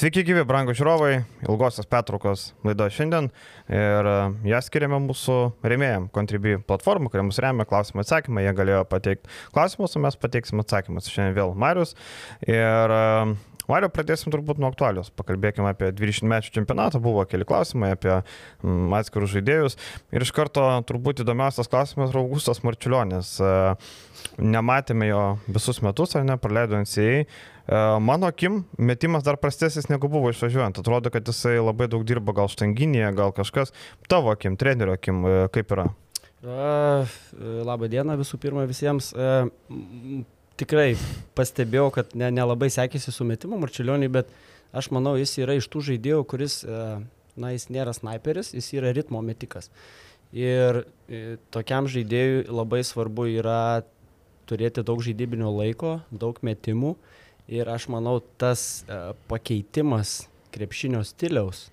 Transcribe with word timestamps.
Sveiki, 0.00 0.22
gyvi, 0.24 0.46
brangų 0.48 0.72
žiūrovai, 0.78 1.10
ilgosios 1.44 1.84
pertraukos 1.84 2.44
laido 2.64 2.86
šiandien 2.88 3.26
ir 3.68 4.06
e, 4.08 4.14
ją 4.48 4.60
skiriame 4.64 4.96
mūsų 5.04 5.34
remėjim, 5.60 6.06
Contribui 6.14 6.54
platformų, 6.64 7.10
kurie 7.12 7.26
mus 7.26 7.36
remia, 7.44 7.66
klausimą 7.68 8.00
atsakymą, 8.00 8.40
jie 8.40 8.54
galėjo 8.56 8.80
pateikti 8.88 9.28
klausimus, 9.52 9.98
o 9.98 10.00
mes 10.00 10.16
pateiksim 10.22 10.64
atsakymus. 10.64 11.10
Šiandien 11.12 11.36
vėl 11.36 11.52
Marius 11.52 11.92
ir 12.48 12.96
e, 12.96 13.02
Mario, 13.70 13.90
pradėsim 13.92 14.32
turbūt 14.32 14.58
nuo 14.58 14.70
aktualios. 14.72 15.12
Pakalbėkime 15.14 15.68
apie 15.70 15.90
20 15.94 16.26
mečių 16.32 16.54
čempionatą. 16.56 16.98
Buvo 17.02 17.22
keli 17.28 17.46
klausimai 17.46 17.92
apie 17.94 18.16
mm, 18.16 18.88
atskirus 18.98 19.34
žaidėjus. 19.34 19.76
Ir 20.16 20.24
iš 20.24 20.32
karto 20.34 20.64
turbūt 20.88 21.22
įdomiausias 21.22 21.70
klausimas 21.70 22.10
yra 22.10 22.24
Augustas 22.24 22.64
Marčiulionis. 22.66 23.36
E, 23.38 23.52
nematėme 24.42 25.12
jo 25.12 25.22
visus 25.46 25.84
metus, 25.84 26.16
ar 26.18 26.26
ne, 26.26 26.40
praleido 26.40 26.80
NCA. 26.80 27.26
E, 27.66 27.82
mano 28.00 28.30
akim, 28.30 28.64
metimas 28.78 29.26
dar 29.26 29.38
prastesnis 29.40 29.90
negu 29.90 30.08
buvo 30.08 30.32
išvažiuojant. 30.32 30.80
Atrodo, 30.82 31.12
kad 31.12 31.28
jisai 31.28 31.58
labai 31.60 31.90
daug 31.90 32.04
dirba 32.08 32.34
gal 32.36 32.50
štanginėje, 32.52 33.14
gal 33.18 33.34
kažkas. 33.36 33.74
Tavo 34.08 34.32
akim, 34.34 34.56
trenerio 34.60 34.98
akim, 34.98 35.24
e, 35.24 35.40
kaip 35.54 35.76
yra? 35.76 35.90
Labą 36.40 37.90
dieną 37.92 38.14
visų 38.16 38.38
pirma 38.40 38.62
visiems 38.64 39.10
tikrai 40.60 40.94
pastebėjau, 41.38 41.88
kad 41.94 42.14
ne, 42.18 42.28
nelabai 42.34 42.70
sekėsi 42.72 43.12
su 43.14 43.26
metimu 43.28 43.58
Marčiulioniui, 43.60 44.10
bet 44.12 44.30
aš 44.76 44.90
manau, 44.94 45.16
jis 45.18 45.38
yra 45.42 45.56
iš 45.58 45.68
tų 45.72 45.84
žaidėjų, 45.90 46.20
kuris, 46.30 46.60
e, 46.64 46.82
na, 47.40 47.52
jis 47.54 47.68
nėra 47.72 47.94
sniperis, 47.96 48.52
jis 48.56 48.72
yra 48.76 48.92
ritmo 48.96 49.22
metikas. 49.24 49.70
Ir 50.36 50.84
e, 51.08 51.38
tokiam 51.54 51.88
žaidėjui 51.90 52.44
labai 52.50 52.82
svarbu 52.86 53.26
yra 53.32 53.82
turėti 54.50 54.84
daug 54.86 55.02
žaidybinio 55.02 55.50
laiko, 55.54 56.00
daug 56.10 56.38
metimų. 56.46 56.94
Ir 57.50 57.68
aš 57.70 57.88
manau, 57.90 58.20
tas 58.38 58.82
e, 58.86 58.98
pakeitimas 59.30 60.20
krepšinio 60.54 61.02
stiliaus 61.06 61.66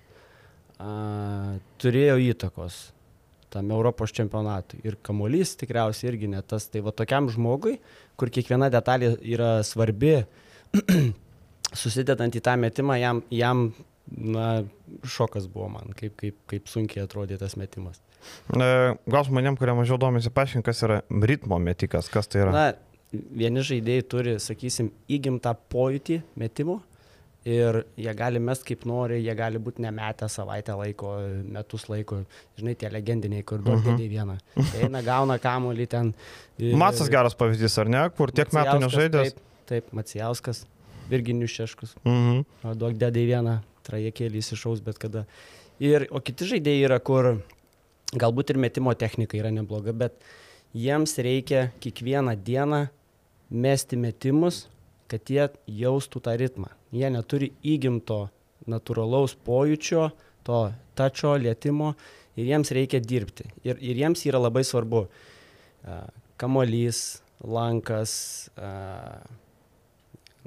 a, 0.78 1.58
turėjo 1.78 2.16
įtakos 2.32 2.78
tam 3.52 3.70
Europos 3.72 4.12
čempionatui. 4.12 4.80
Ir 4.86 4.98
kamuolys 5.04 5.54
tikriausiai 5.60 6.12
irgi 6.12 6.30
ne 6.30 6.42
tas. 6.44 6.66
Tai 6.68 6.82
va 6.84 6.92
tokiam 6.92 7.30
žmogui, 7.32 7.78
kur 8.18 8.32
kiekviena 8.34 8.68
detalė 8.72 9.14
yra 9.22 9.58
svarbi, 9.64 10.18
susidedant 11.82 12.34
į 12.36 12.42
tą 12.44 12.56
metimą, 12.60 12.98
jam, 13.00 13.22
jam 13.32 13.70
na, 14.10 14.48
šokas 15.04 15.48
buvo 15.52 15.70
man, 15.78 15.94
kaip, 15.96 16.16
kaip, 16.20 16.36
kaip 16.50 16.68
sunkiai 16.70 17.06
atrodė 17.06 17.38
tas 17.40 17.56
metimas. 17.60 18.02
Gal 18.50 19.24
žmonėm, 19.28 19.56
kurie 19.60 19.74
mažiau 19.78 19.98
domisi, 20.00 20.32
paaiškink, 20.34 20.66
kas 20.66 20.82
yra 20.84 21.00
ritmo 21.30 21.60
metikas, 21.62 22.10
kas 22.12 22.28
tai 22.30 22.42
yra? 22.44 22.52
Na, 22.54 22.64
vieni 23.12 23.64
žaidėjai 23.64 24.04
turi, 24.08 24.36
sakysim, 24.42 24.92
įgimtą 25.08 25.54
pojūtį 25.72 26.22
metimo, 26.40 26.80
ir 27.48 27.82
jie 27.96 28.12
gali 28.16 28.40
mest 28.42 28.64
kaip 28.66 28.84
nori, 28.88 29.20
jie 29.22 29.34
gali 29.38 29.60
būti 29.62 29.82
nemetę 29.84 30.28
savaitę 30.30 30.74
laiko, 30.78 31.12
metus 31.48 31.86
laiko, 31.90 32.22
žinai, 32.58 32.74
tie 32.78 32.90
legendiniai, 32.92 33.44
kur 33.46 33.62
-huh. 33.62 33.84
dėdė 33.84 34.08
vieną. 34.08 34.38
Eina, 34.80 35.02
gauna 35.02 35.38
kamuolį 35.38 35.86
ten. 35.86 36.14
Matsas 36.58 37.08
geras 37.08 37.34
pavyzdys, 37.34 37.78
ar 37.78 37.88
ne, 37.88 38.10
kur 38.16 38.32
tiek 38.32 38.52
metų 38.52 38.80
nežaidęs? 38.84 39.32
Taip, 39.32 39.44
taip 39.66 39.92
Macijauskas, 39.92 40.66
Virginius 41.08 41.50
Šeškus. 41.50 41.94
Mhm. 42.04 42.44
Duok 42.78 42.98
dėdė 42.98 43.24
vieną, 43.26 43.60
trajekėlį 43.86 44.42
įsišaus 44.42 44.82
bet 44.84 44.98
kada. 44.98 45.24
Ir, 45.78 46.08
o 46.10 46.20
kiti 46.20 46.44
žaidėjai 46.44 46.84
yra, 46.84 46.98
kur 46.98 47.42
galbūt 48.12 48.50
ir 48.50 48.58
metimo 48.58 48.94
technika 48.94 49.36
yra 49.38 49.50
nebloga, 49.50 49.92
bet 49.92 50.12
jiems 50.74 51.16
reikia 51.18 51.70
kiekvieną 51.80 52.36
dieną 52.44 52.88
mesti 53.50 53.96
metimus, 54.00 54.66
kad 55.08 55.30
jie 55.30 55.48
jaustų 55.66 56.22
tą 56.24 56.34
ritmą. 56.38 56.70
Jie 56.92 57.08
neturi 57.12 57.52
įgimto 57.64 58.26
natūralaus 58.68 59.34
pojūčio, 59.46 60.10
to 60.44 60.60
tačio, 60.96 61.34
lietimo 61.40 61.94
ir 62.38 62.48
jiems 62.52 62.72
reikia 62.74 63.00
dirbti. 63.04 63.48
Ir, 63.64 63.80
ir 63.80 64.02
jiems 64.04 64.24
yra 64.28 64.40
labai 64.40 64.64
svarbu 64.66 65.06
kamolys, 66.40 67.20
lankas, 67.44 68.12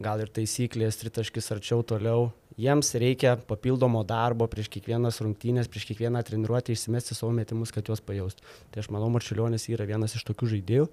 gal 0.01 0.22
ir 0.23 0.31
taisyklės, 0.34 1.00
tritaškis 1.01 1.51
arčiau 1.56 1.85
toliau. 1.88 2.29
Jiems 2.61 2.91
reikia 3.00 3.38
papildomo 3.47 4.03
darbo 4.06 4.45
prieš 4.51 4.67
kiekvienas 4.73 5.22
rungtynės, 5.23 5.69
prieš 5.72 5.88
kiekvieną 5.90 6.22
treniruotę 6.28 6.75
išsimesti 6.75 7.16
savo 7.17 7.31
metimus, 7.34 7.72
kad 7.73 7.88
juos 7.88 8.03
pajaustų. 8.06 8.44
Tai 8.73 8.84
aš 8.84 8.90
manau, 8.94 9.09
Marčiulionis 9.13 9.69
yra 9.72 9.88
vienas 9.90 10.17
iš 10.19 10.25
tokių 10.28 10.51
žaidėjų. 10.56 10.90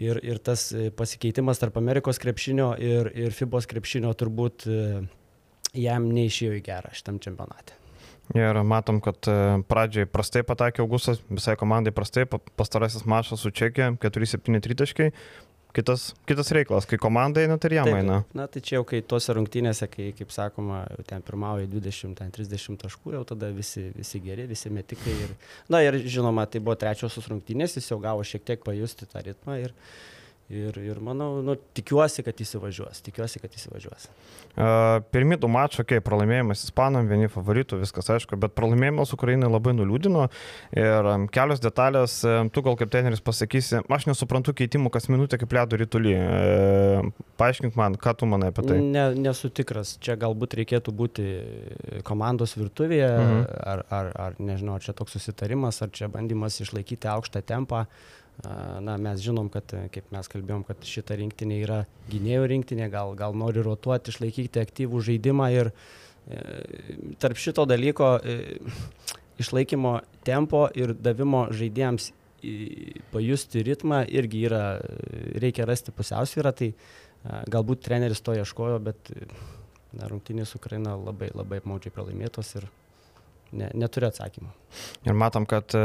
Ir, 0.00 0.18
ir 0.24 0.38
tas 0.40 0.70
e, 0.72 0.88
pasikeitimas 0.96 1.60
tarp 1.60 1.76
Amerikos 1.76 2.20
krepšinio 2.22 2.72
ir, 2.80 3.10
ir 3.12 3.34
FIBOS 3.36 3.68
krepšinio 3.68 4.12
turbūt 4.16 4.64
e, 4.64 4.80
jam 5.76 6.08
neišėjo 6.16 6.56
į 6.56 6.62
gerą 6.64 6.92
šitam 6.96 7.20
čempionate. 7.22 7.76
Ir 8.32 8.56
matom, 8.64 9.02
kad 9.04 9.28
e, 9.28 9.36
pradžiai 9.68 10.08
prastai 10.08 10.44
patakė 10.48 10.80
Augustas, 10.84 11.20
visai 11.28 11.58
komandai 11.60 11.92
prastai, 11.92 12.24
pastarasis 12.56 13.04
mačas 13.04 13.44
su 13.44 13.52
Čekija, 13.52 13.90
4-7 14.00 14.62
tritaškai, 14.64 15.10
kitas, 15.76 16.12
kitas 16.28 16.50
reikalas, 16.54 16.86
kai 16.88 16.98
komanda 17.00 17.42
eina, 17.42 17.56
tai 17.60 17.72
jam 17.76 17.90
eina. 17.90 18.20
Na, 18.36 18.46
tai 18.50 18.62
čia 18.64 18.78
jau 18.78 18.84
kai 18.88 19.02
tose 19.08 19.34
rungtynėse, 19.36 19.88
kai, 19.92 20.10
kaip 20.16 20.32
sakoma, 20.34 20.82
ten 21.08 21.24
pirmauja 21.26 21.68
20-30 21.72 22.80
taškų, 22.84 23.14
jau 23.16 23.24
tada 23.32 23.50
visi, 23.54 23.88
visi 23.96 24.20
geri, 24.24 24.46
visi 24.50 24.72
metikai. 24.72 25.16
Ir, 25.26 25.36
na 25.72 25.82
ir 25.84 26.00
žinoma, 26.04 26.46
tai 26.50 26.62
buvo 26.64 26.76
trečiosios 26.80 27.28
rungtynės, 27.32 27.78
jis 27.78 27.92
jau 27.92 28.00
gavo 28.02 28.24
šiek 28.26 28.44
tiek 28.48 28.64
pajusti 28.64 29.08
tą 29.10 29.24
ritmą. 29.26 29.58
Ir, 29.64 29.76
Ir, 30.52 30.76
ir 30.84 30.98
manau, 31.00 31.38
nu, 31.40 31.54
tikiuosi, 31.76 32.20
kad 32.26 32.36
įsivažiuos. 32.44 32.98
Tikiuosi, 33.06 33.40
kad 33.40 33.54
įsivažiuos. 33.56 34.08
Uh, 34.52 34.98
pirmi 35.14 35.38
du 35.40 35.48
mačai, 35.48 35.80
okay, 35.86 36.02
pralaimėjimas 36.04 36.66
Ispanam, 36.66 37.08
vieni 37.08 37.30
favoritų, 37.32 37.78
viskas 37.80 38.10
aišku, 38.12 38.36
bet 38.42 38.52
pralaimėjimas 38.58 39.14
Ukrainai 39.16 39.48
labai 39.48 39.72
nuliūdino. 39.78 40.26
Ir 40.76 41.08
um, 41.08 41.24
kelios 41.32 41.62
detalės, 41.64 42.18
um, 42.28 42.52
tu 42.52 42.60
gal 42.66 42.76
kaip 42.76 42.92
treneris 42.92 43.24
pasakysi, 43.24 43.80
aš 43.96 44.08
nesuprantu 44.10 44.52
keitimų 44.58 44.92
kas 44.92 45.08
minutę 45.08 45.40
kaip 45.40 45.56
ledo 45.56 45.80
rytulį. 45.80 46.14
Uh, 46.20 47.26
paaiškink 47.40 47.78
man, 47.80 47.96
ką 47.96 48.12
tu 48.20 48.28
manai 48.28 48.52
apie 48.52 48.68
tai. 48.68 48.80
Ne, 48.84 49.08
nesu 49.16 49.48
tikras, 49.48 49.96
čia 50.04 50.20
galbūt 50.20 50.58
reikėtų 50.60 50.92
būti 51.00 51.28
komandos 52.04 52.58
virtuvėje, 52.60 53.08
uh 53.08 53.22
mhm. 53.24 53.44
-huh. 53.44 53.60
ar, 53.72 53.86
ar, 53.88 54.16
ar 54.26 54.40
nežinau, 54.52 54.76
ar 54.76 54.84
čia 54.84 54.92
toks 54.92 55.16
susitarimas, 55.16 55.80
ar 55.80 55.96
čia 55.96 56.12
bandymas 56.12 56.60
išlaikyti 56.60 57.08
aukštą 57.08 57.40
tempą. 57.40 57.86
Na, 58.82 58.96
mes 58.98 59.20
žinom, 59.22 59.46
kad, 59.52 59.70
kaip 59.92 60.08
mes 60.10 60.28
kalbėjom, 60.32 60.64
kad 60.66 60.86
šita 60.88 61.14
rinktinė 61.20 61.58
yra 61.62 61.76
gynėjų 62.10 62.46
rinktinė, 62.50 62.88
gal, 62.90 63.12
gal 63.18 63.36
nori 63.38 63.62
rotuoti, 63.62 64.10
išlaikyti 64.10 64.58
aktyvų 64.62 65.02
žaidimą 65.06 65.46
ir 65.54 65.70
e, 65.70 66.40
tarp 67.22 67.38
šito 67.38 67.68
dalyko 67.70 68.16
e, 68.18 68.56
išlaikymo 69.42 69.94
tempo 70.26 70.64
ir 70.74 70.96
davimo 70.96 71.44
žaidėjams 71.54 72.10
pajusti 73.12 73.62
ritmą 73.62 74.00
irgi 74.10 74.40
yra, 74.48 74.64
reikia 75.38 75.66
rasti 75.68 75.94
pusiausvyrą, 75.94 76.50
tai 76.58 76.72
galbūt 77.52 77.84
treneris 77.86 78.24
to 78.24 78.34
ieškojo, 78.34 78.80
bet 78.82 79.12
rungtynės 80.10 80.56
Ukraina 80.58 80.96
labai, 80.98 81.30
labai 81.36 81.60
apmaudžiai 81.62 81.94
pralaimėtos 81.94 82.56
ir 82.58 82.66
ne, 83.52 83.70
neturiu 83.78 84.10
atsakymų. 84.10 84.50
Ir 85.06 85.16
matom, 85.18 85.46
kad 85.48 85.74
e, 85.76 85.82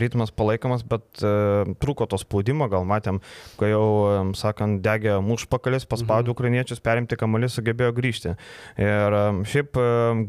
ritmas 0.00 0.32
palaikomas, 0.34 0.84
bet 0.86 1.22
uh, 1.24 1.68
trūko 1.82 2.06
to 2.10 2.18
spaudimo, 2.20 2.68
gal 2.70 2.86
matėm, 2.88 3.18
kai 3.60 3.70
jau, 3.72 3.84
um, 4.08 4.32
sakant, 4.38 4.80
degė 4.84 5.18
mūsų 5.24 5.48
pakalis, 5.52 5.86
paspaudė 5.88 6.30
mhm. 6.30 6.36
ukrainiečius, 6.36 6.82
perimti 6.84 7.18
kamalį, 7.20 7.50
sugebėjo 7.52 7.92
grįžti. 7.96 8.34
Ir 8.80 9.16
šiaip 9.50 9.78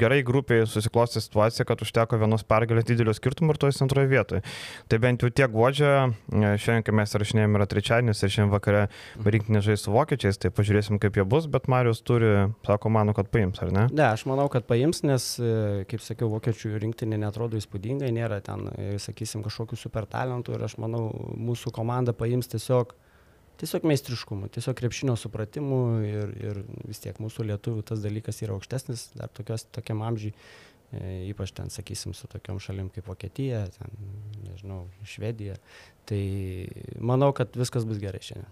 gerai 0.00 0.20
grupiai 0.26 0.66
susiklosti 0.68 1.22
situaciją, 1.22 1.66
kad 1.68 1.82
užteko 1.84 2.18
vienos 2.20 2.44
pergalės 2.48 2.86
didelio 2.88 3.14
skirtumo 3.16 3.54
ir 3.54 3.60
toje 3.62 3.78
antroje 3.84 4.10
vietoje. 4.10 4.42
Tai 4.90 5.00
bent 5.02 5.22
jau 5.22 5.30
tiek 5.32 5.50
godžia, 5.52 6.12
šiandien, 6.30 6.84
kai 6.86 6.96
mes 6.96 7.16
rašinėjom, 7.22 7.58
yra 7.58 7.68
trečiadienis 7.70 8.22
ir 8.22 8.34
šiandien 8.34 8.52
vakare 8.52 8.82
rinktinė 9.24 9.62
žais 9.64 9.84
su 9.84 9.94
vokiečiais, 9.94 10.38
tai 10.40 10.52
pažiūrėsim, 10.54 11.00
kaip 11.02 11.16
jie 11.18 11.24
bus, 11.28 11.48
bet 11.50 11.68
Marius 11.72 12.02
turi, 12.06 12.32
sako, 12.66 12.92
mano, 12.92 13.14
kad 13.16 13.30
paims, 13.32 13.60
ar 13.64 13.72
ne? 13.74 13.86
Ne, 13.92 14.06
aš 14.10 14.26
manau, 14.30 14.48
kad 14.52 14.66
paims, 14.68 15.02
nes, 15.06 15.28
e, 15.40 15.84
kaip 15.90 16.04
sakiau, 16.04 16.30
vokiečių 16.32 16.74
rinktinė 16.82 17.20
netrodo 17.22 17.58
įspūdingai, 18.02 18.12
nėra 18.12 18.40
ten, 18.42 18.68
e, 18.76 18.98
sakysim, 18.98 19.42
kažkokių 19.42 19.76
super 19.76 20.06
talentų 20.06 20.56
ir 20.56 20.64
aš 20.64 20.78
manau, 20.78 21.12
mūsų 21.36 21.72
komanda 21.72 22.12
paims 22.12 22.48
tiesiog, 22.48 22.94
tiesiog 23.58 23.84
meistriškumu, 23.84 24.48
tiesiog 24.50 24.76
krepšinio 24.76 25.16
supratimu 25.16 26.02
ir, 26.02 26.34
ir 26.42 26.64
vis 26.86 27.00
tiek 27.00 27.18
mūsų 27.18 27.46
lietuvių 27.46 27.82
tas 27.82 28.02
dalykas 28.02 28.42
yra 28.42 28.54
aukštesnis, 28.56 29.12
dar 29.14 29.28
tokios, 29.28 29.66
tokiam 29.70 30.02
amžiui 30.02 30.34
ypač 30.92 31.54
ten, 31.56 31.70
sakysim, 31.72 32.12
su 32.16 32.28
tokiom 32.28 32.60
šalim 32.60 32.90
kaip 32.92 33.06
Vokietija, 33.08 33.64
ten, 33.78 33.94
nežinau, 34.44 34.84
Švedija. 35.08 35.56
Tai 36.08 36.20
manau, 36.98 37.30
kad 37.36 37.54
viskas 37.56 37.86
bus 37.86 38.00
gerai 38.02 38.20
šiandien. 38.24 38.48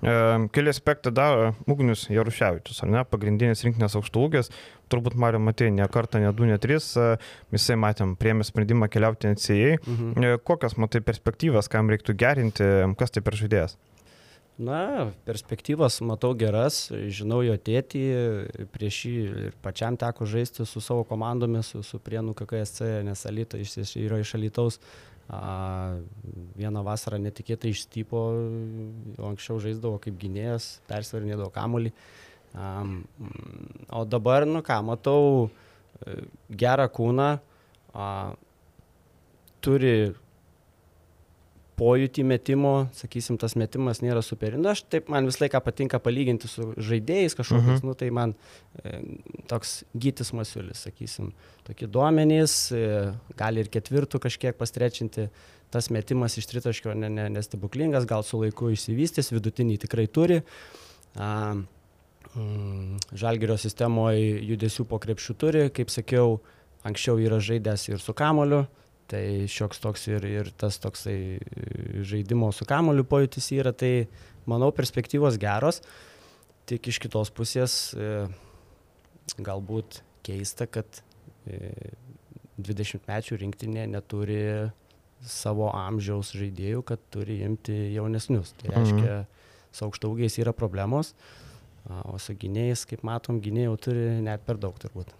E, 0.00 0.14
keli 0.54 0.72
aspektai 0.72 1.12
dar, 1.14 1.52
Ugnius 1.68 2.06
Jaruševičius, 2.08 2.80
ar 2.82 2.92
ne, 2.94 3.02
pagrindinis 3.06 3.62
rinkinės 3.66 3.98
aukštūgės, 4.00 4.50
turbūt 4.92 5.18
Mario 5.20 5.42
matė 5.44 5.68
ne 5.74 5.86
kartą, 5.92 6.22
ne 6.22 6.32
du, 6.36 6.46
ne 6.48 6.56
tris, 6.62 6.88
e, 6.96 7.18
visai 7.52 7.76
matėm, 7.82 8.16
priemė 8.18 8.46
sprendimą 8.48 8.88
keliauti 8.92 9.34
NCA. 9.34 9.76
Mhm. 9.82 10.14
E, 10.16 10.38
kokias 10.48 10.78
matai 10.80 11.04
perspektyvas, 11.04 11.68
kam 11.72 11.92
reiktų 11.92 12.16
gerinti, 12.16 12.70
kas 12.98 13.14
tai 13.14 13.24
per 13.26 13.36
žaidėjas? 13.38 13.76
Na, 14.56 15.12
perspektyvas 15.28 15.98
matau 16.00 16.30
geras, 16.32 16.86
žinau 17.12 17.42
jo 17.44 17.58
tėtį, 17.60 18.04
prieš 18.72 19.00
jį 19.04 19.16
ir 19.24 19.58
pačiam 19.60 19.98
teko 20.00 20.24
žaisti 20.24 20.64
su 20.64 20.80
savo 20.80 21.04
komandomis, 21.04 21.74
su, 21.74 21.82
su 21.84 22.00
Prienų 22.00 22.32
KKSC, 22.38 22.88
nes 23.04 23.26
Alita 23.28 23.60
jis 23.60 23.92
yra 24.00 24.22
iš 24.22 24.32
Alitaus. 24.38 24.80
A, 25.28 25.98
vieną 26.56 26.84
vasarą 26.86 27.18
netikėtai 27.20 27.74
išstypo, 27.74 28.22
anksčiau 29.28 29.58
žaisdavo 29.60 29.98
kaip 30.00 30.16
gynėjas, 30.22 30.78
persvarinėdavo 30.88 31.50
kamolį. 31.52 31.92
A, 32.56 32.72
o 33.92 34.04
dabar, 34.08 34.46
nu 34.48 34.62
ką, 34.64 34.78
matau 34.88 35.24
e, 35.44 36.22
gerą 36.48 36.86
kūną, 36.96 37.32
a, 37.92 38.08
turi 39.60 40.14
pojūtį 41.76 42.24
metimo, 42.24 42.72
sakysim, 42.96 43.36
tas 43.40 43.54
metimas 43.58 44.00
nėra 44.00 44.22
superinis. 44.24 44.62
Nu, 44.64 44.70
aš 44.72 44.82
taip, 44.88 45.10
man 45.12 45.28
visą 45.28 45.44
laiką 45.44 45.60
patinka 45.64 46.00
palyginti 46.02 46.48
su 46.48 46.70
žaidėjais 46.76 47.36
kažkokiais, 47.36 47.66
uh 47.66 47.72
mhm. 47.72 47.82
-huh. 47.82 47.90
nu, 47.90 47.94
tai 47.94 48.10
man 48.10 48.34
e, 48.82 49.00
toks 49.50 49.84
gytis 49.94 50.32
masiulis, 50.32 50.86
sakysim, 50.88 51.32
tokie 51.68 51.86
duomenys, 51.86 52.72
e, 52.72 53.12
gali 53.36 53.60
ir 53.60 53.68
ketvirtų 53.68 54.20
kažkiek 54.24 54.56
pastrečinti, 54.56 55.28
tas 55.70 55.90
metimas 55.90 56.38
iš 56.38 56.46
tritaškio 56.46 56.94
nestebuklingas, 56.94 58.04
ne, 58.04 58.06
ne 58.06 58.12
gal 58.14 58.22
su 58.22 58.40
laiku 58.40 58.70
išsivystys, 58.70 59.32
vidutinį 59.32 59.78
tikrai 59.78 60.06
turi. 60.06 60.42
A, 61.16 61.56
mm, 62.34 62.98
Žalgerio 63.12 63.56
sistemoje 63.56 64.40
judesių 64.46 64.84
po 64.88 64.98
krepšių 64.98 65.34
turi, 65.34 65.70
kaip 65.70 65.90
sakiau, 65.90 66.40
anksčiau 66.86 67.18
yra 67.18 67.40
žaidęs 67.42 67.88
ir 67.88 68.00
su 68.00 68.14
kamoliu, 68.14 68.66
tai 69.10 69.46
šioks 69.50 69.80
toks 69.82 70.06
ir, 70.10 70.26
ir 70.26 70.50
tas 70.58 70.78
toksai 70.82 71.18
e, 71.38 72.02
žaidimo 72.06 72.50
su 72.54 72.66
kamoliu 72.68 73.06
pojūtis 73.06 73.52
yra, 73.56 73.72
tai 73.72 74.08
manau 74.50 74.72
perspektyvos 74.74 75.38
geros, 75.42 75.82
tik 76.66 76.90
iš 76.90 77.00
kitos 77.02 77.30
pusės 77.34 77.94
e, 77.94 78.26
galbūt 79.38 80.00
keista, 80.26 80.66
kad 80.66 81.02
20 81.46 83.06
e, 83.06 83.38
rinktinė 83.42 83.86
neturi 83.94 84.40
savo 85.26 85.70
amžiaus 85.74 86.34
žaidėjų, 86.36 86.82
kad 86.86 87.02
turi 87.14 87.40
imti 87.46 87.76
jaunesnius. 87.94 88.54
Tai 88.60 88.72
mhm. 88.72 88.78
reiškia, 88.78 89.20
su 89.76 89.86
aukštaugiais 89.86 90.38
yra 90.40 90.54
problemos, 90.56 91.14
o 92.08 92.16
su 92.22 92.34
gynėjais, 92.34 92.86
kaip 92.90 93.04
matom, 93.06 93.38
gynėjų 93.44 93.78
turi 93.84 94.06
net 94.24 94.42
per 94.46 94.58
daug 94.58 94.78
turbūt. 94.82 95.12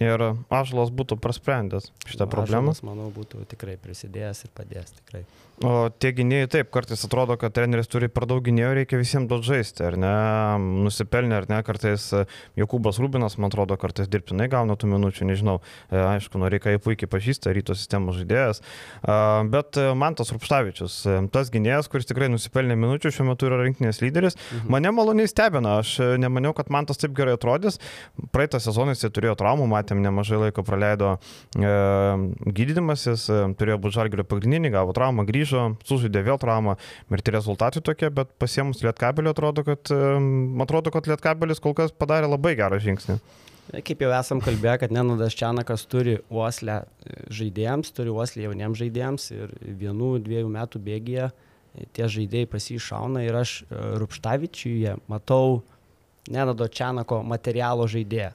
Ir 0.00 0.22
Ažalas 0.48 0.92
būtų 0.94 1.18
prasprendęs 1.20 1.90
šitą 2.06 2.28
problemą. 2.30 2.74
Manau, 2.86 3.10
būtų 3.14 3.44
tikrai 3.50 3.76
prisidėjęs 3.80 4.44
ir 4.46 4.54
padėjęs 4.56 4.94
tikrai. 5.00 5.24
O 5.60 5.90
tie 5.92 6.14
gynėjai 6.16 6.48
taip, 6.54 6.68
kartais 6.72 7.02
atrodo, 7.04 7.34
kad 7.36 7.52
treneris 7.52 7.90
turi 7.92 8.08
per 8.08 8.24
daug 8.24 8.40
gynėjų, 8.40 8.70
reikia 8.78 8.96
visiems 8.96 9.28
duoti 9.28 9.44
žaisti, 9.44 9.82
ar 9.84 9.96
ne, 10.00 10.12
nusipelnė, 10.86 11.34
ar 11.36 11.46
ne, 11.50 11.58
kartais 11.66 12.06
e, 12.16 12.22
Jokūbas 12.56 12.96
Rubinas, 13.02 13.36
man 13.36 13.52
atrodo, 13.52 13.76
kartais 13.80 14.08
dirbtinai 14.08 14.46
gauna 14.48 14.78
tų 14.80 14.88
minučių, 14.94 15.26
nežinau, 15.28 15.58
e, 15.90 15.98
aišku, 16.00 16.40
Noreikai 16.40 16.78
puikiai 16.80 17.10
pažįsta, 17.12 17.52
ryto 17.52 17.76
sistemos 17.76 18.16
žaidėjas, 18.16 18.62
bet 19.52 19.76
e, 19.76 19.84
man 20.00 20.16
tas 20.16 20.32
Rupštavičius, 20.32 20.96
tas 21.34 21.52
gynėjas, 21.52 21.90
kuris 21.92 22.08
tikrai 22.08 22.30
nusipelnė 22.32 22.78
minučių, 22.80 23.12
šiuo 23.18 23.28
metu 23.28 23.50
yra 23.50 23.60
rinkinės 23.60 24.00
lyderis, 24.00 24.40
mhm. 24.40 24.72
mane 24.72 24.94
maloniai 24.96 25.28
stebina, 25.28 25.76
aš 25.84 25.92
nemaniau, 26.24 26.54
kad 26.56 26.72
man 26.72 26.88
tas 26.88 27.02
taip 27.04 27.12
gerai 27.20 27.36
atrodys, 27.36 27.76
praeitą 28.32 28.62
sezoną 28.64 28.96
jis 28.96 29.12
turėjo 29.12 29.36
traumų, 29.36 29.68
matėm, 29.76 30.00
nemažai 30.08 30.40
laiko 30.46 30.64
praleido 30.64 31.18
e, 31.52 31.76
gydydimasis, 32.48 33.28
turėjo 33.60 33.80
būti 33.84 33.98
žalgerio 34.00 34.24
pagrindinį, 34.32 34.72
gavo 34.78 34.96
traumą, 34.96 35.28
grįžo 35.28 35.49
grįžo, 35.50 35.76
sužaidė 35.86 36.22
vėl 36.24 36.38
traumą 36.38 36.76
ir 37.10 37.22
tie 37.22 37.34
rezultatai 37.34 37.82
tokie, 37.82 38.10
bet 38.10 38.30
pasiemus 38.38 38.82
Lietkabelį 38.82 39.30
atrodo, 39.30 39.64
kad, 39.64 39.90
atrodo, 40.62 40.90
kad 40.90 41.06
Lietkabelis 41.06 41.60
kol 41.60 41.74
kas 41.74 41.92
padarė 41.92 42.30
labai 42.30 42.56
gerą 42.56 42.78
žingsnį. 42.80 43.18
Kaip 43.70 44.00
jau 44.02 44.10
esam 44.10 44.40
kalbėję, 44.42 44.80
kad 44.82 44.90
Nenadas 44.90 45.36
Čianakas 45.38 45.84
turi 45.86 46.16
uoslę 46.26 46.80
e, 46.82 47.20
žaidėjams, 47.30 47.92
turi 47.94 48.10
uoslę 48.10 48.48
jauniems 48.48 48.80
žaidėjams 48.80 49.28
ir 49.30 49.52
vienų, 49.62 50.16
dviejų 50.24 50.50
metų 50.50 50.80
bėgyje 50.82 51.28
tie 51.94 52.08
žaidėjai 52.10 52.48
pasišauna 52.50 53.22
ir 53.22 53.38
aš 53.38 53.60
e, 53.62 53.78
Rupštavičiuje 54.02 54.96
matau 55.06 55.60
Nenado 56.30 56.66
Čianako 56.66 57.22
materialo 57.22 57.86
žaidėją. 57.90 58.32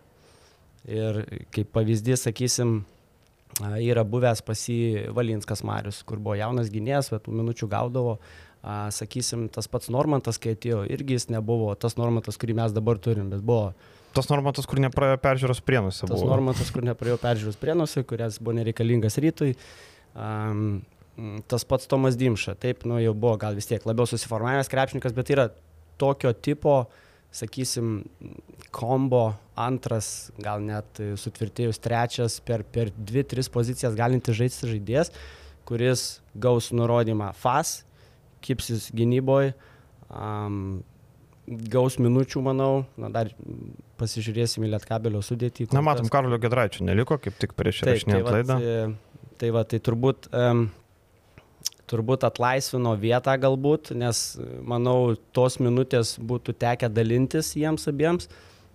Ir 0.86 1.20
kaip 1.52 1.72
pavyzdys, 1.74 2.24
sakysim, 2.28 2.78
yra 3.63 4.04
buvęs 4.07 4.42
pas 4.46 4.60
jį 4.69 5.12
Valinskas 5.16 5.63
Marius, 5.63 6.02
kur 6.07 6.19
buvo 6.19 6.36
jaunas 6.40 6.72
gynėjas, 6.74 7.12
bet 7.13 7.25
tų 7.25 7.36
minučių 7.40 7.69
gaudavo. 7.72 8.18
Sakysim, 8.66 9.46
tas 9.54 9.69
pats 9.69 9.92
Normantas, 9.94 10.40
kai 10.42 10.56
atėjo, 10.56 10.81
irgi 10.90 11.19
jis 11.19 11.28
nebuvo 11.30 11.69
tas 11.78 12.00
Normantas, 12.00 12.40
kurį 12.42 12.56
mes 12.57 12.74
dabar 12.74 12.98
turim, 12.98 13.30
bet 13.30 13.44
buvo. 13.46 13.75
Tas 14.18 14.31
Normantas, 14.31 14.66
kur 14.66 14.81
nepraėjo 14.81 15.19
peržiūros 15.22 15.62
prienuose. 15.62 16.07
Tas 16.07 16.18
buvo. 16.18 16.31
Normantas, 16.31 16.72
kur 16.74 16.86
nepraėjo 16.88 17.19
peržiūros 17.22 17.60
prienuose, 17.62 18.02
kurias 18.10 18.40
buvo 18.42 18.56
nereikalingas 18.57 19.19
rytui. 19.22 19.54
Um, 20.16 20.81
tas 21.52 21.68
pats 21.68 21.88
Tomas 21.92 22.18
Dimša, 22.18 22.57
taip, 22.60 22.88
nu 22.90 22.98
jau 23.04 23.13
buvo 23.13 23.36
gal 23.40 23.56
vis 23.56 23.69
tiek 23.69 23.86
labiau 23.86 24.10
susiformavęs 24.10 24.72
krepšininkas, 24.72 25.13
bet 25.16 25.31
yra 25.36 25.50
tokio 26.02 26.34
tipo 26.34 26.80
uh, 26.81 27.05
sakysim, 27.36 28.00
kombo 28.76 29.28
antras, 29.60 30.32
gal 30.42 30.64
net 30.64 31.02
sutvirtėjus 31.20 31.82
trečias, 31.84 32.40
per, 32.44 32.64
per 32.64 32.92
dvi, 32.96 33.26
tris 33.28 33.52
pozicijas 33.52 33.98
galinti 33.98 34.36
žaisti 34.36 34.72
žaidėjas, 34.72 35.12
kuris 35.68 36.06
gaus 36.36 36.72
nurodymą 36.76 37.32
FAS, 37.36 37.80
kipsis 38.46 38.90
gynyboje, 38.96 39.56
um, 40.10 40.84
gaus 41.46 42.00
minučių, 42.02 42.42
manau, 42.46 42.86
na 43.00 43.10
dar 43.14 43.30
pasižiūrėsim 44.00 44.66
į 44.66 44.72
Lietkabelio 44.74 45.22
sudėtį. 45.26 45.70
Na, 45.76 45.84
matom, 45.86 46.10
Karolio 46.12 46.40
Gedraičio 46.42 46.86
neliko, 46.88 47.20
kaip 47.22 47.38
tik 47.42 47.54
prieš 47.58 47.84
įrašinėjant 47.84 48.26
tai 48.28 48.40
laidą. 48.40 48.58
Tai, 48.60 49.30
tai 49.42 49.52
va, 49.56 49.64
tai 49.70 49.80
turbūt 49.84 50.30
um, 50.31 50.66
turbūt 51.90 52.26
atlaisvino 52.28 52.96
vietą 53.00 53.36
galbūt, 53.42 53.94
nes 53.98 54.24
manau, 54.66 55.16
tos 55.36 55.60
minutės 55.62 56.16
būtų 56.20 56.58
tekę 56.62 56.90
dalintis 56.94 57.54
jiems 57.58 57.90
abiems. 57.92 58.30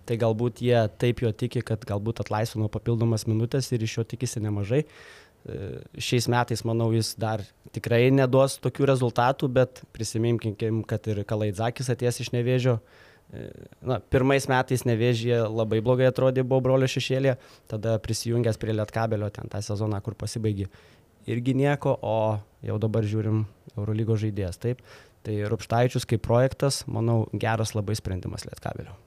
Tai 0.09 0.17
galbūt 0.17 0.63
jie 0.65 0.77
taip 0.99 1.21
jo 1.21 1.29
tiki, 1.31 1.61
kad 1.63 1.83
galbūt 1.87 2.23
atlaisvino 2.23 2.71
papildomas 2.73 3.27
minutės 3.29 3.69
ir 3.71 3.83
iš 3.85 3.99
jo 3.99 4.05
tikisi 4.15 4.41
nemažai. 4.43 4.81
E, 4.81 5.59
šiais 6.01 6.27
metais, 6.31 6.63
manau, 6.67 6.89
jis 6.93 7.13
dar 7.21 7.43
tikrai 7.73 8.07
neduos 8.13 8.57
tokių 8.61 8.89
rezultatų, 8.89 9.49
bet 9.53 9.83
prisiminkim, 9.93 10.81
kad 10.89 11.07
ir 11.11 11.21
Kalaidzakis 11.29 11.89
atės 11.93 12.17
iš 12.25 12.31
nevėžio. 12.33 12.79
E, 13.31 13.45
na, 13.87 13.99
pirmais 14.13 14.49
metais 14.51 14.83
nevėžyje 14.89 15.43
labai 15.47 15.83
blogai 15.85 16.09
atrodė, 16.09 16.43
buvo 16.43 16.65
brolio 16.65 16.89
šešėlė, 16.91 17.37
tada 17.71 17.99
prisijungęs 18.01 18.59
prie 18.61 18.73
Lietkabelio 18.75 19.29
ten 19.33 19.53
tą 19.53 19.61
sezoną, 19.65 20.01
kur 20.05 20.17
pasibaigė 20.17 20.67
irgi 21.29 21.55
nieko, 21.57 21.95
o 22.01 22.39
jau 22.65 22.77
dabar 22.81 23.05
žiūrim 23.07 23.45
Eurolygo 23.75 24.17
žaidėjas. 24.19 24.59
Taip, 24.61 24.81
tai 25.25 25.37
Rupštaičius 25.49 26.07
kaip 26.09 26.23
projektas, 26.25 26.83
manau, 26.89 27.23
geras 27.33 27.75
labai 27.77 27.97
sprendimas 27.99 28.45
Lietkabelio. 28.47 28.97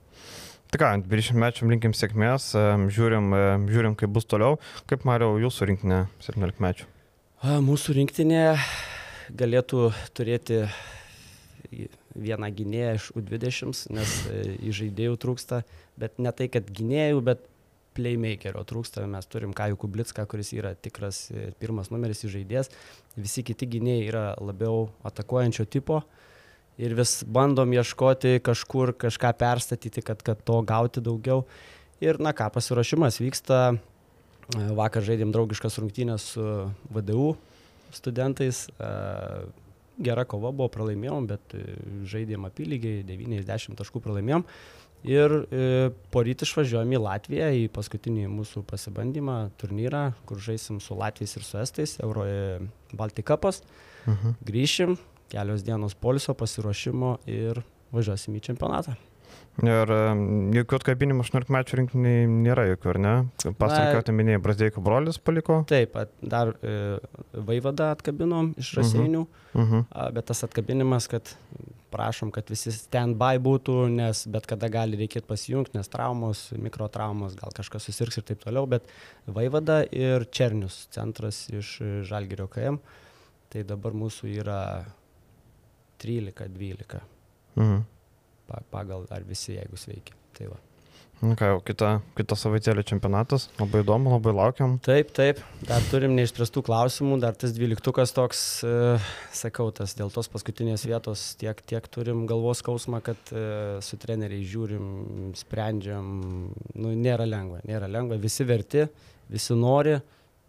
Tai 0.73 0.81
ką, 0.81 0.89
20 1.05 1.39
mečių 1.39 1.69
linkim 1.69 1.93
sėkmės, 1.95 2.49
žiūrim, 2.91 3.29
žiūrim, 3.69 3.93
kaip 3.99 4.11
bus 4.15 4.25
toliau. 4.27 4.57
Kaip 4.89 5.05
Mariau, 5.07 5.37
jūsų 5.39 5.69
rinktinė 5.69 6.01
17 6.25 6.63
mečių? 6.63 6.89
Mūsų 7.63 7.95
rinktinė 7.99 8.43
galėtų 9.37 9.91
turėti 10.17 10.63
vieną 12.15 12.49
gynėją 12.55 12.93
iš 12.97 13.09
U20, 13.19 13.81
nes 13.95 14.13
e, 14.31 14.41
į 14.65 14.73
žaidėjų 14.79 15.17
trūksta, 15.21 15.61
bet 15.99 16.19
ne 16.21 16.31
tai, 16.35 16.47
kad 16.51 16.69
gynėjų, 16.71 17.21
bet 17.27 17.43
playmakerio 17.95 18.63
trūksta, 18.67 19.05
mes 19.09 19.27
turim 19.31 19.53
Kajų 19.55 19.79
Kublicką, 19.79 20.25
kuris 20.29 20.51
yra 20.55 20.73
tikras 20.75 21.25
e, 21.31 21.49
pirmas 21.59 21.91
numeris 21.93 22.25
žaidėjas, 22.27 22.71
visi 23.15 23.43
kiti 23.47 23.67
gynėjai 23.75 24.05
yra 24.09 24.25
labiau 24.43 24.89
atakuojančio 25.07 25.67
tipo 25.71 26.01
ir 26.81 26.95
vis 26.97 27.17
bandom 27.23 27.71
ieškoti 27.77 28.41
kažkur 28.43 28.93
kažką 28.99 29.31
perstatyti, 29.39 30.03
kad, 30.05 30.23
kad 30.25 30.43
to 30.43 30.59
gauti 30.67 31.03
daugiau. 31.03 31.45
Ir 32.03 32.19
na 32.19 32.35
ką, 32.35 32.49
pasiruošimas 32.55 33.21
vyksta, 33.23 33.59
e, 33.73 34.69
vakar 34.77 35.05
žaidėm 35.07 35.31
draugiškas 35.35 35.79
rungtynės 35.81 36.31
su 36.35 36.47
VDU 36.91 37.35
studentais, 37.95 38.65
e, 38.75 38.95
gera 40.03 40.25
kova 40.27 40.51
buvo, 40.51 40.67
pralaimėjom, 40.73 41.27
bet 41.29 41.53
žaidėm 42.11 42.49
apylygiai, 42.49 43.05
90 43.07 43.79
taškų 43.79 44.01
pralaimėjom. 44.03 44.43
Ir 45.05 45.33
e, 45.53 45.65
poryt 46.13 46.41
išvažiuojam 46.45 46.93
į 46.95 47.01
Latviją 47.03 47.49
į 47.53 47.65
paskutinį 47.75 48.25
mūsų 48.31 48.63
pasibandymą 48.69 49.37
turnyrą, 49.61 50.07
kur 50.25 50.41
žaisim 50.41 50.79
su 50.81 50.97
Latvijais 50.97 51.35
ir 51.37 51.45
su 51.45 51.59
Estais, 51.61 51.97
Euro 52.03 52.25
e, 52.25 52.59
Baltikapas. 52.93 53.61
Uh 54.05 54.13
mhm. 54.13 54.27
-huh. 54.27 54.33
Grįšim, 54.45 54.97
kelios 55.29 55.63
dienos 55.63 55.95
poliso 55.95 56.33
pasiruošimo 56.33 57.17
ir 57.25 57.61
važiuosim 57.91 58.35
į 58.35 58.41
čempionatą. 58.49 58.95
Ir 59.63 59.87
jokių 60.51 60.75
atkabinimų 60.81 61.23
18 61.23 61.47
mečių 61.55 61.77
rinkiniai 61.79 62.25
nėra 62.27 62.65
jokių, 62.73 62.89
ar 62.91 62.97
ne? 62.99 63.13
Pastarą 63.55 63.93
kartą 63.95 64.11
minėjai, 64.11 64.41
Brasdeiko 64.43 64.81
brolis 64.83 65.15
paliko. 65.17 65.61
Taip, 65.69 65.95
dar 66.21 66.51
e, 66.59 66.73
vaivada 67.31 67.93
atkabinom 67.95 68.49
iš 68.59 68.73
Mhm. 68.73 68.81
raseinių, 68.81 69.21
Mhm. 69.55 69.85
a, 69.95 70.09
bet 70.11 70.25
tas 70.25 70.43
atkabinimas, 70.43 71.07
kad 71.07 71.31
prašom, 71.89 72.33
kad 72.35 72.49
visi 72.51 72.69
stand-by 72.75 73.39
būtų, 73.39 73.87
nes 73.95 74.25
bet 74.27 74.45
kada 74.45 74.67
gali 74.67 74.97
reikėti 74.99 75.23
pasijungti, 75.29 75.75
nes 75.79 75.87
traumos, 75.87 76.51
mikrotraumos, 76.51 77.35
gal 77.39 77.51
kažkas 77.55 77.87
susirgs 77.87 78.17
ir 78.17 78.23
taip 78.27 78.43
toliau, 78.43 78.67
bet 78.67 78.83
vaivada 79.25 79.85
ir 79.89 80.25
Černius 80.25 80.87
centras 80.91 81.47
iš 81.49 81.79
e, 81.79 82.03
Žalgirio 82.03 82.49
KM, 82.51 82.79
tai 83.49 83.63
dabar 83.63 83.93
mūsų 83.93 84.35
yra 84.43 84.85
13-12 85.99 86.99
Mhm. 87.55 87.85
Pa- 88.47 88.63
pagal 88.71 89.05
ar 89.09 89.25
visi, 89.27 89.55
jeigu 89.57 89.77
sveiki. 89.79 90.15
Tai 90.35 90.53
va. 90.53 90.61
Na 91.23 91.31
ką, 91.39 91.47
jau 91.47 91.59
kitą, 91.63 91.89
kitą 92.17 92.35
savaitėlį 92.35 92.83
čempionatas. 92.89 93.45
Labai 93.55 93.79
įdomu, 93.85 94.11
labai 94.11 94.33
laukiam. 94.35 94.73
Taip, 94.83 95.13
taip, 95.15 95.39
dar 95.63 95.83
turim 95.87 96.11
neišspręstų 96.17 96.63
klausimų, 96.67 97.21
dar 97.23 97.37
tas 97.39 97.53
dvyliktukas 97.55 98.11
toks, 98.13 98.41
e, 98.67 98.97
sakau, 99.31 99.69
tas 99.71 99.95
dėl 99.95 100.11
tos 100.11 100.27
paskutinės 100.33 100.83
vietos 100.89 101.23
tiek, 101.39 101.61
tiek 101.71 101.87
turim 101.87 102.25
galvos 102.27 102.59
skausmą, 102.59 102.99
kad 103.05 103.31
e, 103.31 103.45
su 103.85 103.95
treneriai 104.01 104.43
žiūrim, 104.43 104.89
sprendžiam, 105.39 106.11
nu, 106.75 106.91
nėra 106.99 107.23
lengva, 107.29 107.63
nėra 107.63 107.87
lengva, 107.87 108.19
visi 108.19 108.43
verti, 108.43 108.83
visi 109.31 109.55
nori, 109.55 109.95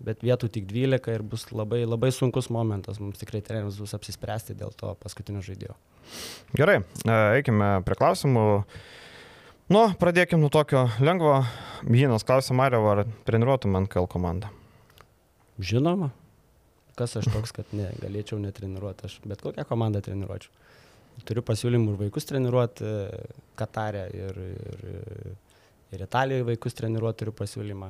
bet 0.03 0.23
vietų 0.25 0.51
tik 0.53 0.69
12 0.69 1.15
ir 1.15 1.25
bus 1.25 1.47
labai, 1.53 1.85
labai 1.89 2.11
sunkus 2.15 2.51
momentas, 2.53 3.01
mums 3.01 3.21
tikrai 3.21 3.43
treneris 3.45 3.79
bus 3.81 3.95
apsispręsti 3.97 4.57
dėl 4.59 4.75
to 4.77 4.93
paskutinio 5.01 5.43
žaidėjo. 5.45 5.77
Gerai, 6.57 6.81
e, 6.83 7.17
eikime 7.39 7.81
prie 7.87 7.97
klausimų. 7.99 8.45
Nu, 9.73 9.81
pradėkime 9.99 10.45
nuo 10.45 10.51
tokio 10.53 10.85
lengvo. 11.03 11.41
Vynas 11.83 12.25
klausė 12.27 12.55
Mario, 12.55 12.85
ar 12.87 13.03
treniruotum 13.27 13.75
NKL 13.83 14.07
komandą. 14.11 14.53
Žinoma, 15.59 16.13
kas 16.99 17.17
aš 17.19 17.31
toks, 17.33 17.53
kad 17.57 17.73
ne, 17.75 17.89
galėčiau 18.03 18.39
netreniruoti, 18.41 19.09
aš 19.09 19.19
bet 19.27 19.43
kokią 19.43 19.65
komandą 19.69 20.05
treniruočiau. 20.05 20.53
Turiu 21.27 21.41
pasiūlymų 21.49 21.95
ir 21.95 22.01
vaikus 22.05 22.29
treniruoti 22.29 22.91
Katarė 23.57 24.03
ir, 24.13 24.41
ir, 24.45 24.83
ir 25.97 26.03
Italijoje 26.05 26.45
vaikus 26.51 26.77
treniruoti 26.77 27.23
turiu 27.23 27.33
pasiūlymą. 27.39 27.89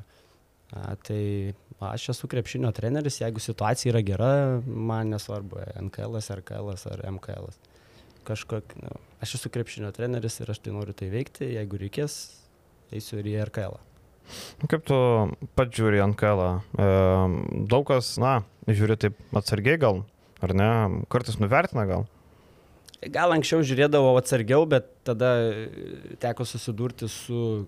A, 0.75 0.97
tai 0.99 1.55
aš 1.93 2.09
esu 2.15 2.29
krepšinio 2.31 2.73
treneris, 2.75 3.21
jeigu 3.21 3.43
situacija 3.43 3.93
yra 3.93 4.03
gera, 4.07 4.31
man 4.67 5.13
nesvarbu, 5.15 5.61
NKL, 5.87 6.19
RKL 6.41 6.73
ar 6.75 7.05
MKL. 7.13 7.53
Kažkok, 8.27 8.75
nu, 8.83 8.97
aš 9.23 9.37
esu 9.39 9.53
krepšinio 9.55 9.93
treneris 9.95 10.41
ir 10.43 10.51
aš 10.51 10.65
tai 10.65 10.75
noriu 10.75 10.97
tai 10.97 11.13
veikti, 11.13 11.53
jeigu 11.55 11.79
reikės, 11.79 12.17
eisiu 12.91 13.21
ir 13.23 13.31
į 13.31 13.37
RKL. 13.47 13.79
Nu, 14.59 14.67
Kaip 14.67 14.83
tu 14.89 14.99
pats 15.55 15.79
žiūri 15.79 16.03
NKL? 16.03 16.43
E, 16.83 16.91
daug 17.71 17.87
kas, 17.87 18.17
na, 18.19 18.41
žiūri 18.67 18.99
taip 18.99 19.39
atsargiai 19.39 19.79
gal, 19.79 20.03
ar 20.43 20.55
ne? 20.59 20.71
Kartais 21.13 21.39
nuvertina 21.39 21.87
gal. 21.87 22.09
Gal 23.13 23.31
anksčiau 23.37 23.63
žiūrėdavau 23.63 24.17
atsargiau, 24.19 24.67
bet 24.67 24.89
tada 25.07 25.37
teko 26.23 26.47
susidurti 26.49 27.07
su 27.13 27.67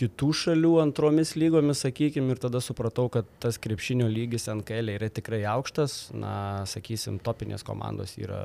kitų 0.00 0.30
šalių 0.36 0.72
antromis 0.80 1.34
lygomis, 1.36 1.82
sakykime, 1.84 2.32
ir 2.32 2.40
tada 2.40 2.62
supratau, 2.64 3.06
kad 3.12 3.28
tas 3.42 3.58
krepšinio 3.60 4.08
lygis 4.08 4.48
NKL 4.48 4.94
yra 4.94 5.10
tikrai 5.12 5.42
aukštas. 5.52 5.96
Na, 6.16 6.32
sakysim, 6.70 7.18
topinės 7.24 7.64
komandos 7.66 8.16
yra 8.20 8.42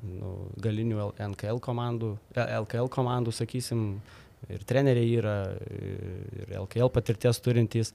nu, 0.00 0.36
galinių 0.64 1.10
NKL 1.32 1.60
komandų, 1.64 2.14
e, 2.32 2.46
LKL 2.62 2.88
komandų, 2.92 3.34
sakysim, 3.36 3.88
ir 4.52 4.64
treneriai 4.68 5.12
yra, 5.20 5.36
ir 5.76 6.56
LKL 6.62 6.92
patirties 6.94 7.42
turintys. 7.44 7.92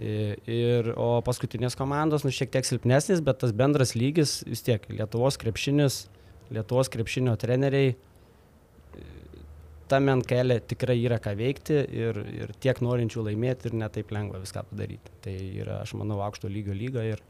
Ir, 0.00 0.92
o 0.94 1.16
paskutinės 1.26 1.74
komandos, 1.76 2.22
nu, 2.22 2.30
šiek 2.30 2.52
tiek 2.54 2.64
silpnesnis, 2.64 3.18
bet 3.26 3.40
tas 3.42 3.50
bendras 3.50 3.96
lygis 3.98 4.38
vis 4.46 4.62
tiek 4.62 4.84
Lietuvos 4.86 5.34
krepšinis 5.40 6.04
Lietuvos 6.50 6.90
krepšinio 6.90 7.36
treneriai 7.38 7.94
tame 9.90 10.14
NKL 10.20 10.60
tikrai 10.70 10.96
yra 11.02 11.18
ką 11.22 11.34
veikti 11.38 11.80
ir, 12.02 12.22
ir 12.42 12.54
tiek 12.62 12.80
norinčių 12.84 13.26
laimėti 13.26 13.70
ir 13.70 13.76
netaip 13.82 14.14
lengva 14.14 14.40
viską 14.42 14.64
padaryti. 14.70 15.16
Tai 15.24 15.34
yra, 15.34 15.80
aš 15.84 15.96
manau, 15.98 16.20
aukšto 16.26 16.50
lygio 16.52 16.76
lyga 16.76 17.04
ir, 17.08 17.22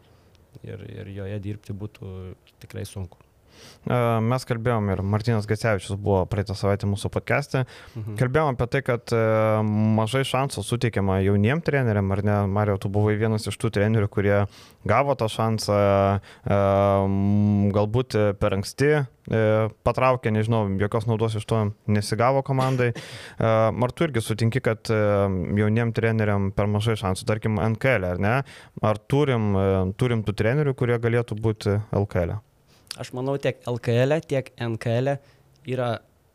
ir, 0.62 0.86
ir 1.00 1.12
joje 1.16 1.40
dirbti 1.48 1.76
būtų 1.84 2.14
tikrai 2.62 2.86
sunku. 2.88 3.20
E, 3.86 3.98
Mes 4.30 4.46
kalbėjom 4.48 4.90
ir 4.94 5.02
Martinas 5.02 5.48
Gacevičius 5.50 5.98
buvo 6.00 6.24
praeitą 6.30 6.56
savaitę 6.58 6.88
mūsų 6.90 7.10
podcast'e. 7.14 7.64
Mhm. 7.96 8.18
Kalbėjom 8.20 8.54
apie 8.54 8.68
tai, 8.74 8.82
kad 8.86 9.14
e, 9.16 9.22
mažai 10.00 10.24
šansų 10.28 10.64
suteikiama 10.66 11.20
jauniem 11.24 11.62
treneriam, 11.64 12.10
ar 12.14 12.24
ne? 12.26 12.38
Mario, 12.50 12.76
tu 12.80 12.90
buvai 12.92 13.16
vienas 13.20 13.48
iš 13.50 13.58
tų 13.60 13.72
trenerių, 13.78 14.10
kurie 14.12 14.36
gavo 14.88 15.16
tą 15.18 15.28
šansą, 15.30 15.78
e, 16.44 16.60
galbūt 17.76 18.16
e, 18.16 18.26
per 18.40 18.56
anksti 18.56 18.90
e, 18.96 19.04
patraukė, 19.86 20.32
nežinau, 20.34 20.64
jokios 20.80 21.06
naudos 21.08 21.36
iš 21.38 21.46
to 21.48 21.62
nesigavo 21.90 22.44
komandai. 22.46 22.92
E, 22.94 23.54
Ar 23.90 23.94
tu 23.96 24.06
irgi 24.06 24.22
sutinki, 24.24 24.62
kad 24.64 24.90
e, 24.92 25.00
jauniem 25.60 25.94
treneriam 25.96 26.50
per 26.54 26.70
mažai 26.70 26.96
šansų, 27.00 27.26
tarkim, 27.28 27.58
NKL, 27.74 28.06
ar 28.14 28.22
ne? 28.22 28.36
Ar 28.86 29.00
turim, 29.10 29.50
e, 29.56 29.66
turim 30.00 30.24
tų 30.26 30.36
trenerių, 30.40 30.76
kurie 30.78 31.00
galėtų 31.02 31.38
būti 31.40 31.80
LKL? 32.04 32.38
Aš 32.98 33.12
manau, 33.14 33.36
tiek 33.38 33.60
LKL, 33.70 34.16
tiek 34.26 34.50
NKL 34.58 35.14
yra 35.70 35.90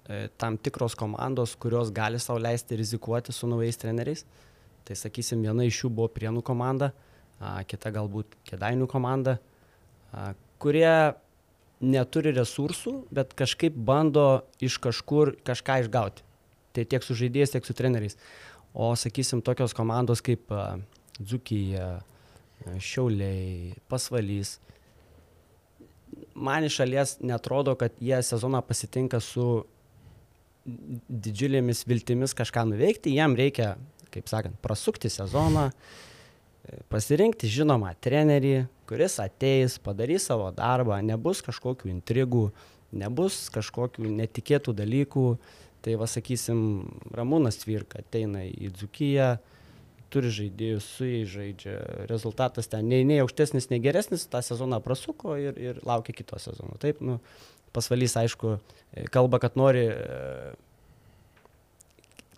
e, 0.08 0.28
tam 0.40 0.56
tikros 0.56 0.96
komandos, 0.96 1.56
kurios 1.60 1.92
gali 1.92 2.20
sau 2.22 2.38
leisti 2.40 2.78
rizikuoti 2.80 3.36
su 3.36 3.50
naujais 3.52 3.80
treneriais. 3.82 4.24
Tai 4.86 4.96
sakysim, 4.96 5.42
viena 5.44 5.66
iš 5.66 5.82
jų 5.84 5.92
buvo 5.98 6.08
Prienų 6.14 6.46
komanda, 6.46 6.92
a, 7.42 7.58
kita 7.68 7.92
galbūt 7.92 8.38
Kedainių 8.48 8.88
komanda, 8.88 9.40
a, 10.14 10.32
kurie 10.62 11.16
neturi 11.84 12.32
resursų, 12.38 12.94
bet 13.14 13.34
kažkaip 13.36 13.76
bando 13.76 14.46
iš 14.64 14.78
kažkur 14.80 15.34
kažką 15.46 15.82
išgauti. 15.84 16.24
Tai 16.76 16.86
tiek 16.92 17.04
su 17.04 17.18
žaidėjais, 17.18 17.56
tiek 17.56 17.68
su 17.68 17.76
treneriais. 17.76 18.16
O 18.72 18.94
sakysim, 19.00 19.42
tokios 19.44 19.76
komandos 19.76 20.24
kaip 20.24 20.54
a, 20.54 20.78
Dzukija, 21.20 21.90
a, 22.00 22.78
Šiauliai, 22.80 23.74
Pasvalys, 23.92 24.60
man 26.36 26.66
iš 26.68 26.80
šalies 26.82 27.18
netrodo, 27.24 27.76
kad 27.80 27.96
jie 28.00 28.18
sezoną 28.24 28.62
pasitinka 28.66 29.20
su 29.24 29.66
didžiulėmis 30.66 31.86
viltimis 31.86 32.34
kažką 32.38 32.66
nuveikti, 32.72 33.14
jiem 33.14 33.36
reikia, 33.38 33.76
kaip 34.14 34.30
sakant, 34.32 34.58
prasukti 34.64 35.12
sezoną, 35.14 35.70
pasirinkti 36.90 37.50
žinomą 37.52 37.92
trenerį, 38.02 38.66
kuris 38.90 39.20
ateis, 39.22 39.78
padarys 39.82 40.26
savo 40.32 40.50
darbą, 40.56 40.98
nebus 41.06 41.44
kažkokių 41.46 41.92
intrigų, 41.94 42.48
nebus 42.98 43.46
kažkokių 43.54 44.10
netikėtų 44.10 44.74
dalykų. 44.78 45.28
Tai 45.86 45.94
va 46.02 46.08
sakysim, 46.10 46.60
Ramūnas 47.14 47.60
Tvirka 47.62 48.00
ateina 48.02 48.42
į 48.48 48.72
Dzukiją, 48.74 49.36
turi 50.16 50.32
žaidėjus, 50.32 50.88
su 50.98 51.08
jais 51.10 51.28
žaidžia, 51.28 51.76
rezultatas 52.10 52.72
ten 52.72 52.88
nei, 52.88 53.04
nei 53.08 53.20
aukštesnis, 53.24 53.68
nei 53.72 53.82
geresnis, 53.84 54.24
tą 54.32 54.40
sezoną 54.46 54.80
prasuko 54.86 55.36
ir, 55.42 55.60
ir 55.60 55.82
laukia 55.88 56.16
kito 56.16 56.40
sezono. 56.40 56.78
Taip, 56.80 57.02
nu, 57.04 57.20
pasvalys, 57.76 58.16
aišku, 58.22 58.56
kalba, 59.12 59.42
kad 59.44 59.58
nori 59.60 59.84
e, 59.92 60.54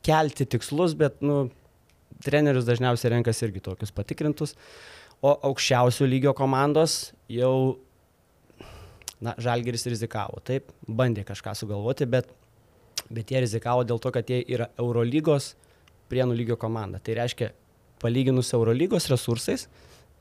kelti 0.07 0.47
tikslus, 0.49 0.95
bet, 0.97 1.21
nu, 1.21 1.47
trenerius 2.25 2.65
dažniausiai 2.67 3.13
renkasi 3.17 3.45
irgi 3.47 3.61
tokius 3.67 3.93
patikrintus. 3.93 4.55
O 5.21 5.33
aukščiausio 5.49 6.07
lygio 6.09 6.33
komandos 6.37 7.11
jau, 7.33 7.77
na, 9.21 9.33
Žalgeris 9.41 9.87
rizikavo, 9.89 10.41
taip, 10.45 10.73
bandė 10.87 11.25
kažką 11.27 11.53
sugalvoti, 11.57 12.09
bet, 12.09 12.29
bet 13.13 13.33
jie 13.33 13.41
rizikavo 13.45 13.85
dėl 13.85 14.01
to, 14.01 14.13
kad 14.13 14.29
jie 14.29 14.41
yra 14.45 14.69
Eurolygos 14.81 15.53
prienų 16.11 16.37
lygio 16.37 16.57
komanda. 16.59 17.01
Tai 17.03 17.17
reiškia, 17.21 17.51
palyginus 18.01 18.53
Eurolygos 18.53 19.09
resursais, 19.11 19.67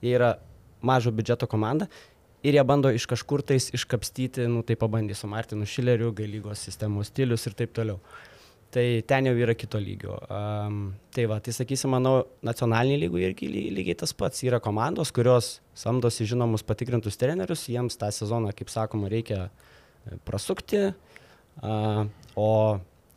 jie 0.02 0.14
yra 0.16 0.36
mažo 0.84 1.12
biudžeto 1.14 1.48
komanda 1.50 1.88
ir 2.46 2.54
jie 2.54 2.64
bando 2.64 2.90
iš 2.94 3.06
kažkur 3.10 3.42
tais 3.42 3.70
iškapstyti, 3.74 4.46
nu 4.50 4.62
tai 4.66 4.76
pabandė 4.78 5.16
su 5.18 5.28
Martinu 5.30 5.66
Šileriu, 5.66 6.12
gailygos 6.14 6.62
sistemos 6.66 7.10
stilius 7.10 7.46
ir 7.48 7.56
taip 7.58 7.74
toliau. 7.76 8.00
Tai 8.76 8.84
ten 9.08 9.28
jau 9.28 9.32
yra 9.38 9.54
kito 9.56 9.78
lygio. 9.80 10.18
Um, 10.28 10.80
tai 11.14 11.24
va, 11.30 11.38
tai 11.40 11.54
sakysim, 11.54 11.94
manau, 11.94 12.26
nacionaliniai 12.44 13.00
lygų 13.04 13.22
irgi 13.22 13.48
ly- 13.48 13.70
lygiai 13.72 13.96
tas 14.02 14.12
pats. 14.12 14.42
Yra 14.44 14.58
komandos, 14.60 15.12
kurios 15.14 15.60
samdosi 15.78 16.26
žinomus 16.28 16.66
patikrintus 16.66 17.16
trenerius, 17.16 17.68
jiems 17.70 17.96
tą 17.96 18.10
sezoną, 18.12 18.50
kaip 18.58 18.72
sakoma, 18.72 19.08
reikia 19.08 19.46
e, 19.46 20.18
prasukti, 20.28 20.82
uh, 21.62 22.02
o, 22.36 22.50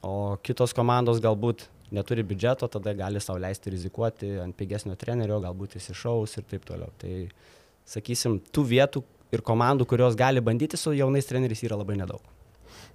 o 0.05 0.15
kitos 0.45 0.73
komandos 0.77 1.19
galbūt 1.25 1.65
neturi 1.95 2.23
biudžeto, 2.27 2.69
tada 2.71 2.93
gali 2.97 3.21
sau 3.23 3.37
leisti 3.41 3.73
rizikuoti 3.73 4.33
ant 4.43 4.55
pigesnio 4.57 4.95
trenerio, 4.99 5.39
galbūt 5.43 5.77
jis 5.77 5.91
išaus 5.95 6.37
ir 6.37 6.47
taip 6.49 6.65
toliau. 6.67 6.91
Tai 7.01 7.13
sakysim, 7.89 8.39
tų 8.53 8.65
vietų 8.73 9.03
ir 9.35 9.45
komandų, 9.45 9.87
kurios 9.89 10.17
gali 10.19 10.41
bandyti 10.41 10.77
su 10.77 10.93
jaunais 10.97 11.29
treneriais 11.29 11.63
yra 11.65 11.79
labai 11.79 11.97
nedaug. 11.99 12.23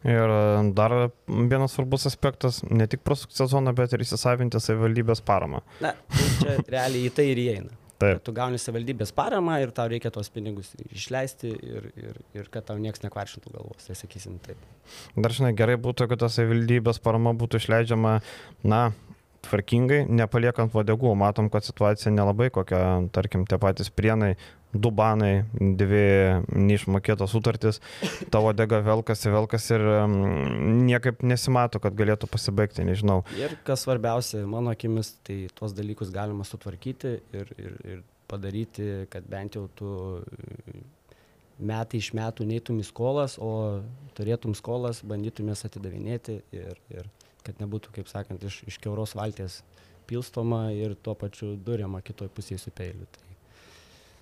Ir 0.04 0.28
e, 0.28 0.72
dar 0.76 0.92
vienas 1.28 1.72
svarbus 1.72 2.04
aspektas- 2.10 2.60
ne 2.78 2.86
tik 2.86 3.04
prasukti 3.06 3.38
sezoną, 3.40 3.72
bet 3.76 3.92
ir 3.92 4.04
įsisavinti 4.04 4.60
savivaldybės 4.60 5.24
paramą. 5.24 5.62
Na, 5.80 5.94
tai 6.12 6.28
čia 6.40 6.58
realiai 6.76 7.08
į 7.08 7.14
tai 7.14 7.30
ir 7.32 7.40
įeina. 7.46 7.83
Taip. 8.02 8.20
Tu 8.26 8.34
gauni 8.34 8.58
savivaldybės 8.58 9.12
paramą 9.14 9.60
ir 9.62 9.70
tau 9.74 9.86
reikia 9.90 10.10
tuos 10.14 10.30
pinigus 10.34 10.72
išleisti 10.90 11.52
ir, 11.54 11.88
ir, 11.94 12.16
ir 12.34 12.48
kad 12.52 12.66
tau 12.66 12.78
niekas 12.80 13.04
nekvaršintų 13.04 13.52
galvos, 13.54 13.86
tai 13.86 13.94
sakysim 13.98 14.40
taip. 14.42 14.58
Dar 15.14 15.34
žinai, 15.34 15.52
gerai 15.56 15.76
būtų, 15.80 16.08
kad 16.10 16.24
ta 16.24 16.30
savivaldybės 16.32 16.98
parama 17.04 17.36
būtų 17.38 17.62
išleidžiama, 17.62 18.16
na, 18.66 18.80
tvarkingai, 19.44 20.04
nepaliekant 20.08 20.74
vadegų. 20.74 21.14
Matom, 21.18 21.50
kad 21.52 21.66
situacija 21.66 22.12
nelabai 22.14 22.50
kokia, 22.54 22.82
tarkim, 23.14 23.46
tie 23.48 23.58
patys 23.60 23.90
prienai, 23.94 24.34
du 24.74 24.90
banai, 24.94 25.44
dvi 25.54 26.04
neišmokėtos 26.50 27.30
sutartys, 27.34 27.80
tavo 28.34 28.52
dega 28.56 28.80
velkasi, 28.84 29.30
velkasi 29.32 29.76
ir 29.76 29.84
mm, 30.06 30.80
niekaip 30.88 31.22
nesimato, 31.26 31.80
kad 31.82 31.94
galėtų 31.98 32.28
pasibaigti, 32.30 32.86
nežinau. 32.86 33.22
Ir 33.38 33.54
kas 33.66 33.86
svarbiausia, 33.86 34.42
mano 34.50 34.74
akimis, 34.74 35.14
tai 35.26 35.44
tuos 35.54 35.76
dalykus 35.76 36.12
galima 36.14 36.46
sutvarkyti 36.48 37.14
ir, 37.36 37.54
ir, 37.58 37.78
ir 37.84 38.02
padaryti, 38.30 39.06
kad 39.12 39.26
bent 39.30 39.58
jau 39.58 39.66
tu 39.78 39.90
e, 40.18 40.82
metai 41.62 42.00
iš 42.02 42.10
metų 42.16 42.46
neitum 42.48 42.80
į 42.82 42.88
skolas, 42.88 43.38
o 43.38 43.82
turėtum 44.18 44.56
skolas, 44.58 45.04
bandytumės 45.06 45.66
atidavinėti 45.68 46.40
ir, 46.56 46.80
ir 46.90 47.10
kad 47.46 47.60
nebūtų, 47.62 47.92
kaip 47.98 48.10
sakant, 48.10 48.44
iš, 48.44 48.62
iš 48.70 48.80
keuros 48.82 49.14
valties 49.18 49.62
pilstoma 50.08 50.66
ir 50.76 50.96
tuo 51.00 51.14
pačiu 51.16 51.54
duriama 51.56 52.02
kitoj 52.04 52.28
pusėje 52.34 52.60
su 52.66 52.74
peiliu. 52.74 53.06
Tai 53.12 53.34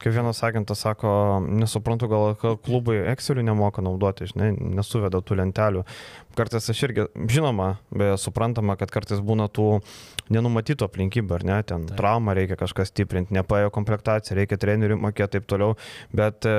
Kaip 0.03 0.17
vienas 0.17 0.41
agentas 0.43 0.81
sako, 0.83 1.09
nesuprantu, 1.47 2.09
gal 2.11 2.33
klubai 2.65 2.97
Excelių 3.13 3.45
nemoka 3.47 3.85
naudoti, 3.87 4.27
žinai, 4.33 4.49
nesuveda 4.75 5.21
tų 5.23 5.37
lentelių. 5.39 5.85
Kartais 6.35 6.67
aš 6.73 6.81
irgi, 6.89 7.05
žinoma, 7.31 7.77
beje, 7.95 8.17
suprantama, 8.19 8.75
kad 8.81 8.91
kartais 8.91 9.23
būna 9.23 9.47
tų 9.47 9.77
nenumatytų 10.35 10.89
aplinkybių, 10.89 11.37
ar 11.39 11.47
ne, 11.47 11.61
ten 11.69 11.87
Taip. 11.87 12.01
traumą 12.01 12.35
reikia 12.35 12.59
kažkas 12.59 12.91
stiprinti, 12.91 13.37
nepaėjo 13.39 13.71
komplektaciją, 13.77 14.41
reikia 14.41 14.59
trenerių 14.65 14.99
mokėti 15.05 15.37
taip 15.37 15.47
toliau, 15.53 15.77
bet 16.11 16.51
e, 16.51 16.57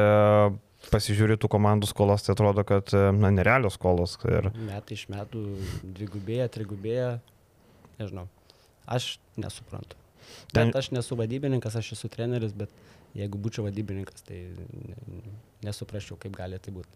pasižiūri 0.92 1.38
tų 1.40 1.50
komandų 1.54 1.88
skolas, 1.90 2.24
tai 2.26 2.34
atrodo, 2.36 2.64
kad, 2.68 2.90
e, 2.94 3.12
na, 3.16 3.30
nerealios 3.32 3.78
skolos. 3.80 4.18
Ir, 4.28 4.50
metai 4.68 4.98
iš 4.98 5.06
metų 5.14 5.44
dvigubėja, 5.84 6.50
trigubėja, 6.52 7.20
nežinau. 8.00 8.28
Aš 8.88 9.18
nesuprantu. 9.40 9.96
Ten- 10.54 10.72
Bet 10.72 10.76
aš 10.82 10.92
nesu 10.92 11.16
vadybininkas, 11.20 11.76
aš 11.80 11.94
esu 11.96 12.10
treneris, 12.10 12.52
bet 12.54 12.70
jeigu 13.16 13.38
būčiau 13.38 13.68
vadybininkas, 13.68 14.24
tai 14.28 14.48
ne- 14.58 15.22
nesuprasčiau, 15.64 16.18
kaip 16.20 16.36
gali 16.36 16.60
tai 16.60 16.74
būti. 16.74 16.90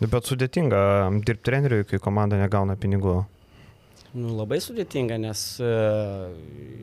bet 0.00 0.24
sudėtinga 0.28 0.78
dirbti 1.24 1.42
treneriui, 1.42 1.84
kai 1.88 1.98
komanda 1.98 2.36
negauna 2.36 2.76
pinigų. 2.76 3.24
Nu, 4.16 4.30
labai 4.32 4.56
sudėtinga, 4.64 5.18
nes 5.20 5.40
e, 5.60 5.70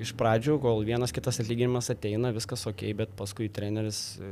iš 0.04 0.12
pradžių, 0.20 0.60
kol 0.62 0.84
vienas 0.86 1.14
kitas 1.16 1.40
atlyginimas 1.42 1.90
ateina, 1.90 2.30
viskas 2.36 2.68
ok, 2.70 2.84
bet 3.00 3.16
paskui 3.18 3.48
treneris 3.50 4.02
e, 4.22 4.30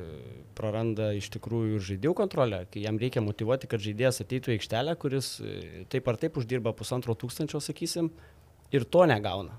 praranda 0.58 1.10
iš 1.18 1.32
tikrųjų 1.34 1.80
žaidėjų 1.88 2.14
kontrolę, 2.20 2.60
kai 2.70 2.84
jam 2.84 3.00
reikia 3.02 3.24
motivuoti, 3.26 3.70
kad 3.72 3.82
žaidėjas 3.82 4.22
ateitų 4.22 4.54
į 4.54 4.58
aikštelę, 4.60 4.94
kuris 5.02 5.32
e, 5.42 5.86
taip 5.90 6.12
ar 6.12 6.20
taip 6.22 6.38
uždirba 6.38 6.76
pusantro 6.78 7.16
tūkstančio, 7.18 7.64
sakysim, 7.64 8.12
ir 8.76 8.86
to 8.86 9.08
negauna. 9.10 9.58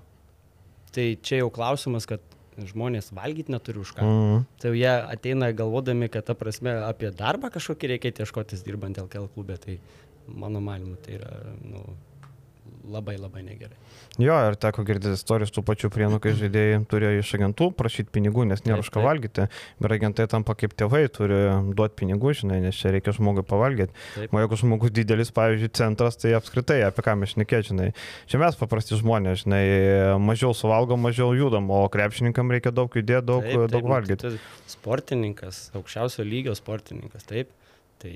Tai 0.94 1.08
čia 1.24 1.42
jau 1.42 1.50
klausimas, 1.50 2.06
kad 2.06 2.22
žmonės 2.62 3.10
valgyti 3.16 3.50
neturi 3.56 3.82
už 3.82 3.94
ką. 3.96 4.06
Mm. 4.06 4.46
Tai 4.62 4.74
jie 4.76 4.92
ateina 4.92 5.50
galvodami, 5.56 6.12
kad 6.12 6.28
ta 6.28 6.38
prasme 6.38 6.76
apie 6.84 7.10
darbą 7.16 7.50
kažkokį 7.50 7.94
reikia 7.94 8.14
ieškotis 8.22 8.62
dirbant 8.62 9.02
LKL 9.02 9.30
klube, 9.34 9.58
tai 9.58 9.80
mano 10.28 10.60
manimu 10.62 11.00
tai 11.02 11.16
yra 11.18 11.32
nu, 11.64 11.82
labai 12.84 13.14
labai 13.20 13.42
negerai. 13.46 13.76
Jo, 14.20 14.34
ir 14.50 14.56
teko 14.60 14.82
girdėti 14.86 15.16
istorijos 15.16 15.52
tų 15.54 15.62
pačių 15.68 15.90
prienų, 15.94 16.18
kai 16.22 16.32
žaidėjai 16.40 16.80
turėjo 16.90 17.22
iš 17.22 17.30
agentų 17.38 17.68
prašyti 17.78 18.12
pinigų, 18.14 18.44
nes 18.50 18.64
nėra 18.66 18.82
už 18.84 18.90
ką 18.92 19.04
valgyti. 19.04 19.46
Ir 19.82 19.94
agentai 19.96 20.26
tampa 20.30 20.56
kaip 20.58 20.74
tėvai, 20.78 21.04
turi 21.12 21.38
duoti 21.76 21.98
pinigų, 22.02 22.34
žinai, 22.42 22.60
nes 22.64 22.78
čia 22.78 22.92
reikia 22.94 23.14
žmogui 23.16 23.44
pavalgyti. 23.46 23.94
Taip. 24.16 24.34
O 24.34 24.42
jeigu 24.42 24.58
žmogus 24.60 24.94
didelis, 24.94 25.32
pavyzdžiui, 25.36 25.72
centras, 25.78 26.18
tai 26.20 26.34
apskritai 26.38 26.80
apie 26.88 27.06
ką 27.06 27.16
mes 27.22 27.34
šnekėt, 27.36 27.70
žinai. 27.70 27.88
Čia 28.30 28.42
mes 28.42 28.58
paprasti 28.60 28.98
žmonės, 29.00 29.46
žinai, 29.46 29.62
mažiau 30.22 30.52
suvalgom, 30.56 31.02
mažiau 31.06 31.32
judam, 31.38 31.70
o 31.72 31.84
krepšininkam 31.92 32.52
reikia 32.52 32.74
daug 32.74 32.92
judėti, 32.92 33.26
daug, 33.28 33.46
Taip, 33.46 33.64
taip, 33.64 33.74
daug 33.76 33.88
nu, 33.88 33.94
valgyti. 33.96 34.22
tai 34.28 34.70
Sportininkas, 34.72 35.66
aukščiausio 35.78 36.24
lygio 36.26 36.54
sportininkas, 36.58 37.26
taip. 37.28 37.52
Tai 38.02 38.10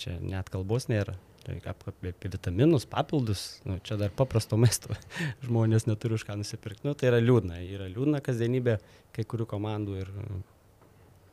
čia 0.00 0.16
net 0.18 0.48
kalbos 0.50 0.88
nėra. 0.90 1.14
Ap- 1.50 1.88
apie, 1.90 2.12
apie 2.14 2.30
vitaminus, 2.30 2.86
papildus, 2.86 3.60
nu, 3.66 3.78
čia 3.82 3.98
dar 4.00 4.12
paprasto 4.14 4.58
maisto 4.60 4.94
žmonės 5.46 5.88
neturi 5.90 6.18
už 6.18 6.26
ką 6.28 6.38
nusipirkti. 6.38 6.86
Nu, 6.86 6.94
tai 6.94 7.10
yra 7.10 7.22
liūdna, 7.22 7.58
yra 7.66 7.88
liūdna 7.90 8.22
kasdienybė 8.24 8.78
kai 9.16 9.26
kurių 9.28 9.48
komandų 9.50 10.00
ir 10.04 10.12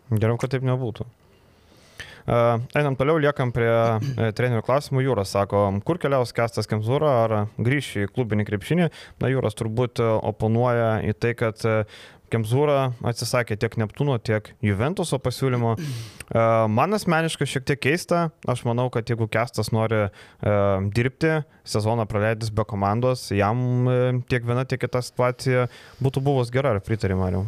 Geriau, 0.10 0.39
kad 0.41 0.50
taip 0.50 0.63
nebūtų. 0.65 1.06
Einam 2.27 2.97
toliau, 2.99 3.17
liekam 3.21 3.53
prie 3.55 3.69
uh, 3.69 4.29
trenerių 4.36 4.63
klausimų. 4.65 5.03
Jūras 5.05 5.34
sako, 5.36 5.63
kur 5.88 5.99
keliaus 6.01 6.34
Kestas 6.36 6.69
Kemzūra, 6.69 7.12
ar 7.23 7.36
grįš 7.58 7.89
į 8.03 8.08
klubinį 8.13 8.45
krepšinį. 8.49 8.88
Na, 9.21 9.32
Jūras 9.32 9.58
turbūt 9.60 10.01
uh, 10.03 10.17
oponuoja 10.29 10.99
į 11.08 11.15
tai, 11.17 11.34
kad 11.39 11.63
uh, 11.67 12.01
Kemzūra 12.29 12.91
atsisakė 13.10 13.58
tiek 13.58 13.73
Neptūno, 13.82 14.19
tiek 14.21 14.51
Juventuso 14.62 15.17
pasiūlymo. 15.17 15.71
Man 16.69 16.93
asmeniškai 16.93 17.47
šiek 17.49 17.63
tiek 17.65 17.79
keista. 17.82 18.19
Aš 18.45 18.62
manau, 18.67 18.86
kad 18.93 19.10
jeigu 19.10 19.25
Kestas 19.34 19.71
nori 19.73 20.03
dirbti, 20.93 21.39
sezoną 21.65 22.05
praleidęs 22.12 22.53
be 22.53 22.67
komandos, 22.69 23.32
jam 23.34 23.89
tiek 24.29 24.45
viena, 24.45 24.67
tiek 24.69 24.84
kita 24.84 25.01
situacija 25.08 25.65
būtų 26.05 26.21
buvus 26.27 26.53
gera, 26.53 26.75
ar 26.77 26.86
pritari 26.86 27.17
Mariu? 27.17 27.47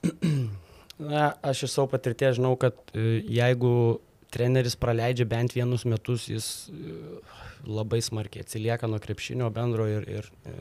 Na, 0.98 1.32
aš 1.42 1.62
iš 1.62 1.74
savo 1.76 1.86
patirties 1.92 2.36
žinau, 2.38 2.56
kad 2.58 2.74
e, 2.90 3.20
jeigu 3.30 4.00
treneris 4.34 4.74
praleidžia 4.76 5.24
bent 5.28 5.54
vienus 5.54 5.84
metus, 5.86 6.26
jis 6.28 6.48
e, 6.68 6.94
labai 7.66 8.00
smarkiai 8.02 8.42
atsilieka 8.42 8.90
nuo 8.90 8.98
krepšinio 9.02 9.48
bendro 9.54 9.86
ir, 9.88 10.08
ir 10.10 10.26
e, 10.42 10.56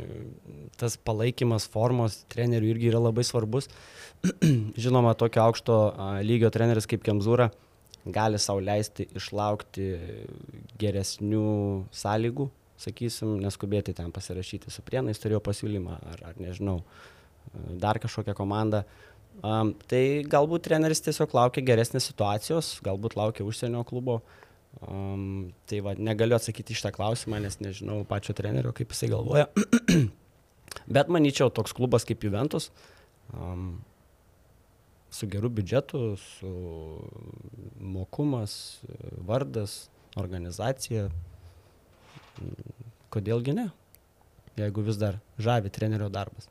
tas 0.77 0.99
palaikymas 1.09 1.65
formos 1.73 2.19
trenerių 2.33 2.69
irgi 2.75 2.91
yra 2.91 3.01
labai 3.01 3.25
svarbus. 3.25 3.69
Žinoma, 4.85 5.15
tokio 5.17 5.41
aukšto 5.47 5.79
lygio 6.25 6.53
treneris 6.53 6.89
kaip 6.89 7.01
Kemzūra 7.05 7.49
gali 8.05 8.37
sau 8.39 8.61
leisti 8.61 9.09
išlaukti 9.17 9.89
geresnių 10.79 11.49
sąlygų, 11.91 12.47
sakysim, 12.79 13.35
neskubėti 13.41 13.97
ten 13.97 14.13
pasirašyti 14.15 14.71
su 14.71 14.85
prienais, 14.85 15.19
turėjo 15.19 15.41
pasiūlymą 15.43 15.97
ar, 16.13 16.23
ar 16.29 16.39
nežinau, 16.39 16.77
dar 17.81 17.99
kažkokią 17.99 18.37
komandą. 18.37 18.85
Um, 19.45 19.75
tai 19.85 20.23
galbūt 20.25 20.65
treneris 20.65 21.03
tiesiog 21.05 21.33
laukia 21.37 21.61
geresnės 21.65 22.07
situacijos, 22.09 22.77
galbūt 22.85 23.17
laukia 23.19 23.45
užsienio 23.45 23.83
klubo. 23.85 24.21
Um, 24.81 25.51
tai 25.69 25.81
va, 25.85 25.93
negaliu 25.97 26.37
atsakyti 26.37 26.73
iš 26.73 26.83
tą 26.85 26.91
klausimą, 26.93 27.39
nes 27.41 27.59
nežinau 27.61 28.03
pačio 28.09 28.33
trenerio, 28.37 28.73
kaip 28.77 28.93
jisai 28.93 29.11
galvoja. 29.13 29.47
Bet 30.97 31.11
manyčiau, 31.13 31.51
toks 31.53 31.73
klubas 31.77 32.05
kaip 32.07 32.25
Juventus, 32.25 32.69
um, 33.33 33.77
su 35.13 35.29
geru 35.29 35.49
biudžetu, 35.53 36.01
su 36.21 36.51
mokumas, 37.77 38.57
vardas, 39.29 39.87
organizacija, 40.17 41.07
kodėlgi 43.13 43.57
ne, 43.57 43.69
jeigu 44.57 44.85
vis 44.85 44.99
dar 45.01 45.21
žavi 45.41 45.73
trenerio 45.73 46.09
darbas. 46.13 46.49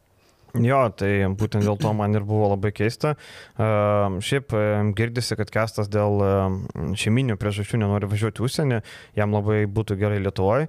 Jo, 0.63 0.81
tai 0.97 1.11
būtent 1.37 1.67
dėl 1.67 1.77
to 1.81 1.93
man 1.97 2.17
ir 2.17 2.25
buvo 2.27 2.49
labai 2.53 2.73
keista. 2.75 3.15
Uh, 3.57 4.17
šiaip 4.25 4.55
uh, 4.57 4.91
girdisi, 4.97 5.37
kad 5.39 5.51
Kestas 5.53 5.91
dėl 5.93 6.21
uh, 6.25 6.95
šeiminių 6.97 7.37
priežasčių 7.41 7.81
nenori 7.83 8.09
važiuoti 8.11 8.45
užsienį, 8.47 8.81
jam 9.19 9.37
labai 9.37 9.65
būtų 9.71 9.99
gerai 10.01 10.21
Lietuvoje, 10.25 10.69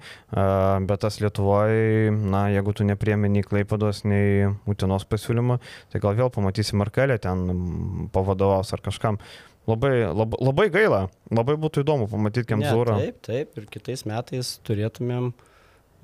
bet 0.88 1.02
tas 1.04 1.20
Lietuvoje, 1.24 2.12
na, 2.12 2.48
jeigu 2.52 2.74
tu 2.76 2.86
nepriemi 2.88 3.32
nei 3.32 3.46
Klaipados, 3.46 4.04
nei 4.08 4.50
Utinos 4.70 5.08
pasiūlymą, 5.10 5.60
tai 5.94 6.02
gal 6.04 6.18
vėl 6.18 6.32
pamatysi 6.34 6.78
Markelę 6.80 7.18
ten 7.24 8.10
pavadovaus 8.14 8.74
ar 8.76 8.84
kažkam. 8.86 9.22
Labai, 9.68 10.06
labai, 10.16 10.40
labai 10.40 10.68
gaila, 10.72 11.02
labai 11.34 11.58
būtų 11.60 11.84
įdomu 11.84 12.08
pamatyti 12.08 12.48
Kemzūrą. 12.54 13.02
Ne, 13.02 13.10
taip, 13.10 13.18
taip, 13.28 13.58
ir 13.60 13.68
kitais 13.72 14.06
metais 14.08 14.54
turėtumėm 14.68 15.34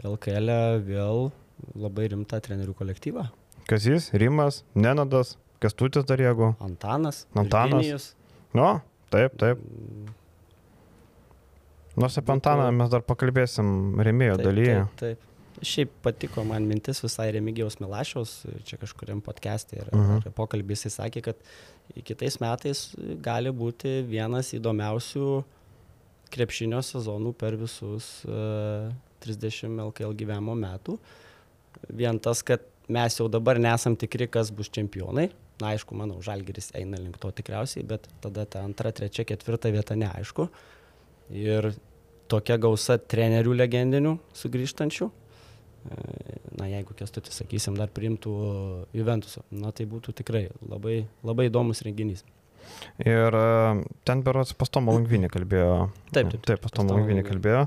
LKL 0.04 0.52
e 0.52 0.82
vėl 0.84 1.30
labai 1.80 2.10
rimtą 2.12 2.42
trenerių 2.44 2.76
kolektyvą. 2.76 3.30
Kazys, 3.70 4.10
Rimas, 4.14 4.64
Nenadas, 4.76 5.38
Kestutis 5.64 6.04
dar 6.06 6.20
jeigu. 6.20 6.56
Antanas. 6.60 7.26
Antanas. 7.34 7.80
Virginijus. 7.80 8.08
Nu, 8.54 8.82
taip, 9.14 9.38
taip. 9.40 9.62
Nors 11.96 12.18
apie 12.18 12.34
Antaną 12.34 12.72
mes 12.74 12.90
dar 12.90 13.04
pakalbėsim 13.06 13.70
remėjo 14.04 14.40
taip, 14.40 14.48
dalyje. 14.50 14.80
Taip, 14.82 14.98
taip. 15.04 15.30
Šiaip 15.64 15.92
patiko 16.04 16.42
man 16.44 16.66
mintis 16.68 17.00
visai 17.04 17.30
Remigijaus 17.32 17.78
Milašiaus, 17.80 18.32
čia 18.68 18.80
kažkuriam 18.82 19.22
podcast'e 19.24 19.78
ir, 19.78 19.90
Mhm. 19.94 20.26
ir 20.26 20.32
pokalbį 20.36 20.76
jisai 20.76 20.92
sakė, 20.98 21.22
kad 21.24 21.36
kitais 22.04 22.40
metais 22.42 22.96
gali 23.22 23.52
būti 23.54 24.02
vienas 24.10 24.52
įdomiausių 24.58 25.44
krepšinio 26.34 26.82
sezonų 26.82 27.36
per 27.38 27.56
visus 27.56 28.26
uh, 28.26 28.90
30 29.22 29.78
LKL 29.80 30.14
gyvenimo 30.18 30.58
metų. 30.58 30.98
Vien 31.94 32.20
tas, 32.20 32.42
kad 32.42 32.60
mes 32.92 33.18
jau 33.20 33.30
dabar 33.32 33.60
nesam 33.62 33.96
tikri, 34.00 34.28
kas 34.32 34.52
bus 34.52 34.72
čempionai. 34.74 35.30
Na, 35.62 35.72
aišku, 35.72 35.96
manau, 35.96 36.18
Žalgiris 36.26 36.72
eina 36.76 36.98
link 37.00 37.20
to 37.22 37.30
tikriausiai, 37.32 37.86
bet 37.88 38.08
tada 38.24 38.46
ta 38.50 38.64
antra, 38.66 38.92
trečia, 38.92 39.26
ketvirta 39.28 39.72
vieta 39.72 39.96
neaišku. 39.96 40.48
Ir 41.38 41.72
tokia 42.32 42.58
gausa 42.62 42.98
trenerių 42.98 43.54
legendinių 43.62 44.18
sugrįžtančių. 44.38 45.10
Na, 46.58 46.68
jeigu 46.72 46.96
kestutis, 46.96 47.36
sakysim, 47.42 47.76
dar 47.78 47.92
priimtų 47.92 48.34
Juventusą, 48.96 49.44
na, 49.52 49.74
tai 49.76 49.86
būtų 49.90 50.16
tikrai 50.22 50.48
labai, 50.62 51.04
labai 51.28 51.50
įdomus 51.50 51.84
renginys. 51.86 52.24
Ir 53.04 53.38
e, 53.40 53.48
ten 54.08 54.22
berots 54.26 54.54
pas 54.58 54.72
Tomą 54.74 54.96
Langvinį 54.98 55.32
kalbėjo. 55.34 55.90
Taip, 56.12 56.30
taip. 56.34 56.46
Taip, 56.46 56.62
pas 56.64 56.76
Tomą 56.76 57.00
Langvinį 57.00 57.26
kalbėjo. 57.28 57.66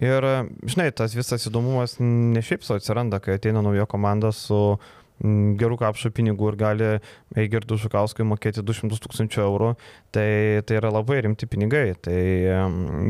Ir, 0.00 0.28
e, 0.28 0.34
žinai, 0.72 0.88
tas 0.96 1.14
visas 1.16 1.46
įdomumas 1.50 1.98
ne 2.02 2.42
šiaip 2.44 2.66
sau 2.66 2.80
atsiranda, 2.80 3.20
kai 3.22 3.38
ateina 3.38 3.64
nauja 3.64 3.88
komanda 3.90 4.32
su 4.36 4.60
uh, 4.72 4.90
Mm, 5.01 5.01
gerų 5.22 5.78
kapšų 5.80 6.10
pinigų 6.16 6.52
ir 6.52 6.56
gali 6.58 6.88
Eigirdų 7.38 7.78
Žukauskui 7.80 8.26
mokėti 8.26 8.64
200 8.66 8.98
tūkstančių 9.04 9.42
eurų, 9.44 9.70
tai, 10.14 10.26
tai 10.66 10.78
yra 10.80 10.90
labai 10.92 11.20
rimti 11.24 11.46
pinigai, 11.50 11.94
tai 12.02 12.16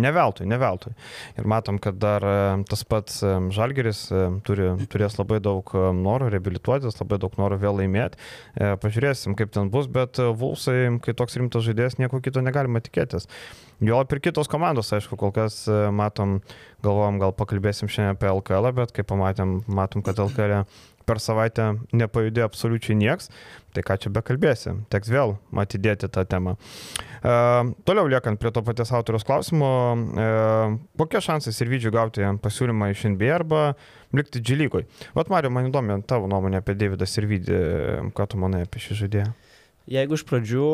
ne 0.03 0.13
veltui, 0.15 0.47
ne 0.51 0.59
veltui. 0.61 0.93
Ir 1.41 1.49
matom, 1.49 1.81
kad 1.83 1.99
dar 2.03 2.27
tas 2.69 2.85
pats 2.89 3.23
Žalgeris 3.57 4.05
turi, 4.47 4.71
turės 4.93 5.19
labai 5.19 5.41
daug 5.43 5.73
noro 5.97 6.29
reabilituotis, 6.33 7.01
labai 7.01 7.21
daug 7.23 7.37
noro 7.41 7.59
vėl 7.61 7.81
laimėti. 7.81 8.21
E, 8.55 8.75
pažiūrėsim, 8.83 9.37
kaip 9.39 9.53
ten 9.55 9.73
bus, 9.73 9.89
bet 9.91 10.21
Vulsai, 10.21 10.93
kai 11.05 11.17
toks 11.17 11.39
rimtas 11.41 11.65
žaidėjas, 11.67 11.99
nieko 12.01 12.21
kito 12.25 12.45
negalima 12.45 12.83
tikėtis. 12.85 13.29
Jo 13.83 13.99
ir 14.05 14.21
kitos 14.23 14.47
komandos, 14.47 14.93
aišku, 14.95 15.17
kol 15.19 15.33
kas 15.35 15.65
matom, 15.91 16.37
galvojom, 16.85 17.17
gal 17.19 17.33
pakalbėsim 17.35 17.91
šiandien 17.91 18.15
apie 18.15 18.29
LKL, 18.31 18.69
bet 18.77 18.93
kai 18.95 19.03
pamatėm, 19.07 19.57
matom, 19.67 20.05
kad 20.07 20.21
LKL 20.23 20.63
per 21.07 21.21
savaitę 21.23 21.69
nepajudėjo 21.97 22.49
absoliučiai 22.49 22.97
nieks, 22.99 23.31
tai 23.73 23.85
ką 23.87 23.97
čia 24.03 24.13
bekalbėsi, 24.15 24.75
teks 24.93 25.11
vėl 25.13 25.37
atidėti 25.63 26.11
tą 26.13 26.25
temą. 26.29 26.57
E, 26.57 27.35
toliau 27.89 28.11
liekant 28.13 28.41
prie 28.41 28.53
to 28.55 28.65
paties 28.67 28.93
autoriaus 28.95 29.27
klausimo, 29.29 29.71
e, 29.97 30.29
kokie 31.01 31.23
šansai 31.25 31.55
ir 31.55 31.73
vydžių 31.73 31.95
gauti 31.95 32.33
pasiūlymą 32.45 32.93
iš 32.93 33.07
NBA 33.15 33.33
arba 33.37 33.63
likti 34.17 34.43
lygoj? 34.43 34.87
Vat 35.17 35.33
Mario, 35.33 35.53
man 35.55 35.71
įdomi 35.71 36.03
tavo 36.09 36.29
nuomonė 36.31 36.61
apie 36.61 36.77
Davidą 36.79 37.09
ir 37.09 37.31
vydį, 37.31 37.63
ką 38.17 38.29
tu 38.29 38.43
manai 38.43 38.67
apie 38.67 38.83
šį 38.83 39.03
žaidėją? 39.05 39.33
Jeigu 39.91 40.15
iš 40.15 40.23
pradžių 40.29 40.67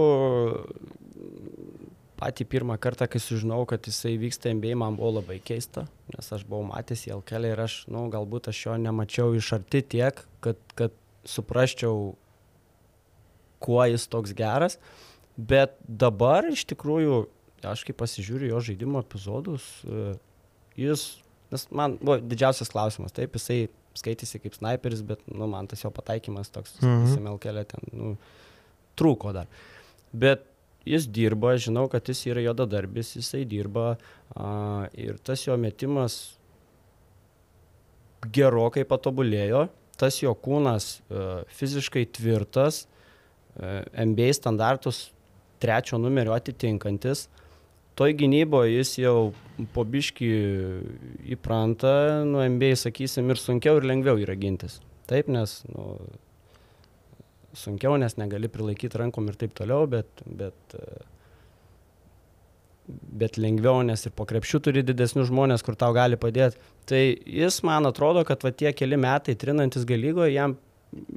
patį 2.19 2.47
pirmą 2.51 2.77
kartą, 2.83 3.07
kai 3.11 3.21
sužinojau, 3.23 3.69
kad 3.73 3.87
jisai 3.87 4.17
vyksta 4.21 4.51
NBA, 4.55 4.75
man 4.81 4.97
buvo 4.99 5.19
labai 5.19 5.39
keista, 5.45 5.87
nes 6.11 6.33
aš 6.35 6.45
buvau 6.49 6.67
matęs 6.67 7.07
į 7.07 7.15
LKL 7.19 7.53
ir 7.53 7.63
aš, 7.63 7.81
na, 7.87 8.01
nu, 8.01 8.09
galbūt 8.13 8.51
aš 8.51 8.65
jo 8.67 8.75
nemačiau 8.83 9.37
iš 9.39 9.53
arti 9.59 9.83
tiek, 9.95 10.25
kad, 10.45 10.59
kad 10.79 10.95
suprasčiau, 11.29 12.17
kuo 13.63 13.81
jis 13.91 14.07
toks 14.11 14.35
geras, 14.39 14.79
bet 15.39 15.79
dabar 15.87 16.47
iš 16.51 16.65
tikrųjų, 16.71 17.23
aš 17.67 17.87
kai 17.87 17.95
pasižiūriu 18.03 18.53
jo 18.53 18.63
žaidimo 18.71 19.03
epizodus, 19.03 19.67
e, 19.87 20.13
jis, 20.79 21.09
nes 21.55 21.67
man 21.75 21.97
buvo 22.03 22.19
didžiausias 22.23 22.71
klausimas, 22.75 23.15
taip, 23.15 23.39
jisai 23.39 23.67
skaitėsi 23.99 24.43
kaip 24.43 24.55
sniperis, 24.59 25.03
bet, 25.07 25.23
nu, 25.31 25.47
man 25.51 25.71
tas 25.71 25.83
jo 25.83 25.91
pataikymas 25.95 26.51
toks, 26.55 26.77
mhm. 26.83 27.07
sakysim, 27.07 27.33
LKL 27.35 27.65
ten, 27.71 27.91
nu, 27.95 28.15
trūko 28.99 29.35
dar. 29.35 29.51
Bet 30.11 30.47
jis 30.87 31.07
dirba, 31.11 31.57
žinau, 31.61 31.87
kad 31.91 32.09
jis 32.09 32.27
yra 32.31 32.45
jodadarbis, 32.45 33.15
jisai 33.19 33.45
dirba 33.49 33.97
a, 34.35 34.89
ir 34.95 35.19
tas 35.25 35.45
jo 35.47 35.57
metimas 35.61 36.39
gerokai 38.35 38.85
patobulėjo, 38.89 39.67
tas 39.99 40.21
jo 40.23 40.35
kūnas 40.35 40.99
a, 41.11 41.43
fiziškai 41.59 42.07
tvirtas, 42.19 42.85
a, 42.87 43.83
MBA 44.05 44.33
standartus 44.37 45.09
trečio 45.59 45.99
numerio 45.99 46.33
atitinkantis. 46.37 47.27
Toj 47.99 48.15
gynyboje 48.15 48.77
jis 48.77 48.93
jau 49.03 49.33
po 49.75 49.83
biški 49.83 50.29
įpranta, 51.35 52.23
nu 52.29 52.45
MBA 52.55 52.77
sakysim, 52.79 53.27
ir 53.33 53.41
sunkiau 53.43 53.81
ir 53.81 53.89
lengviau 53.91 54.21
yra 54.23 54.37
gintis. 54.39 54.79
Taip, 55.11 55.27
nes 55.33 55.57
nu, 55.73 55.97
sunkiau, 57.59 57.97
nes 58.01 58.17
negali 58.21 58.51
prilaikyti 58.53 59.01
rankom 59.01 59.29
ir 59.31 59.39
taip 59.41 59.55
toliau, 59.59 59.87
bet, 59.91 60.23
bet, 60.27 60.77
bet 62.89 63.39
lengviau, 63.41 63.83
nes 63.87 64.07
ir 64.07 64.15
po 64.17 64.27
krepšių 64.29 64.63
turi 64.65 64.85
didesnius 64.87 65.29
žmonės, 65.33 65.65
kur 65.67 65.77
tau 65.79 65.93
gali 65.97 66.19
padėti. 66.21 66.61
Tai 66.89 67.03
jis 67.03 67.61
man 67.67 67.89
atrodo, 67.91 68.25
kad 68.29 68.47
va 68.47 68.55
tie 68.55 68.73
keli 68.77 68.99
metai 69.01 69.37
trinantis 69.39 69.87
galygoje, 69.89 70.33
jam 70.37 70.57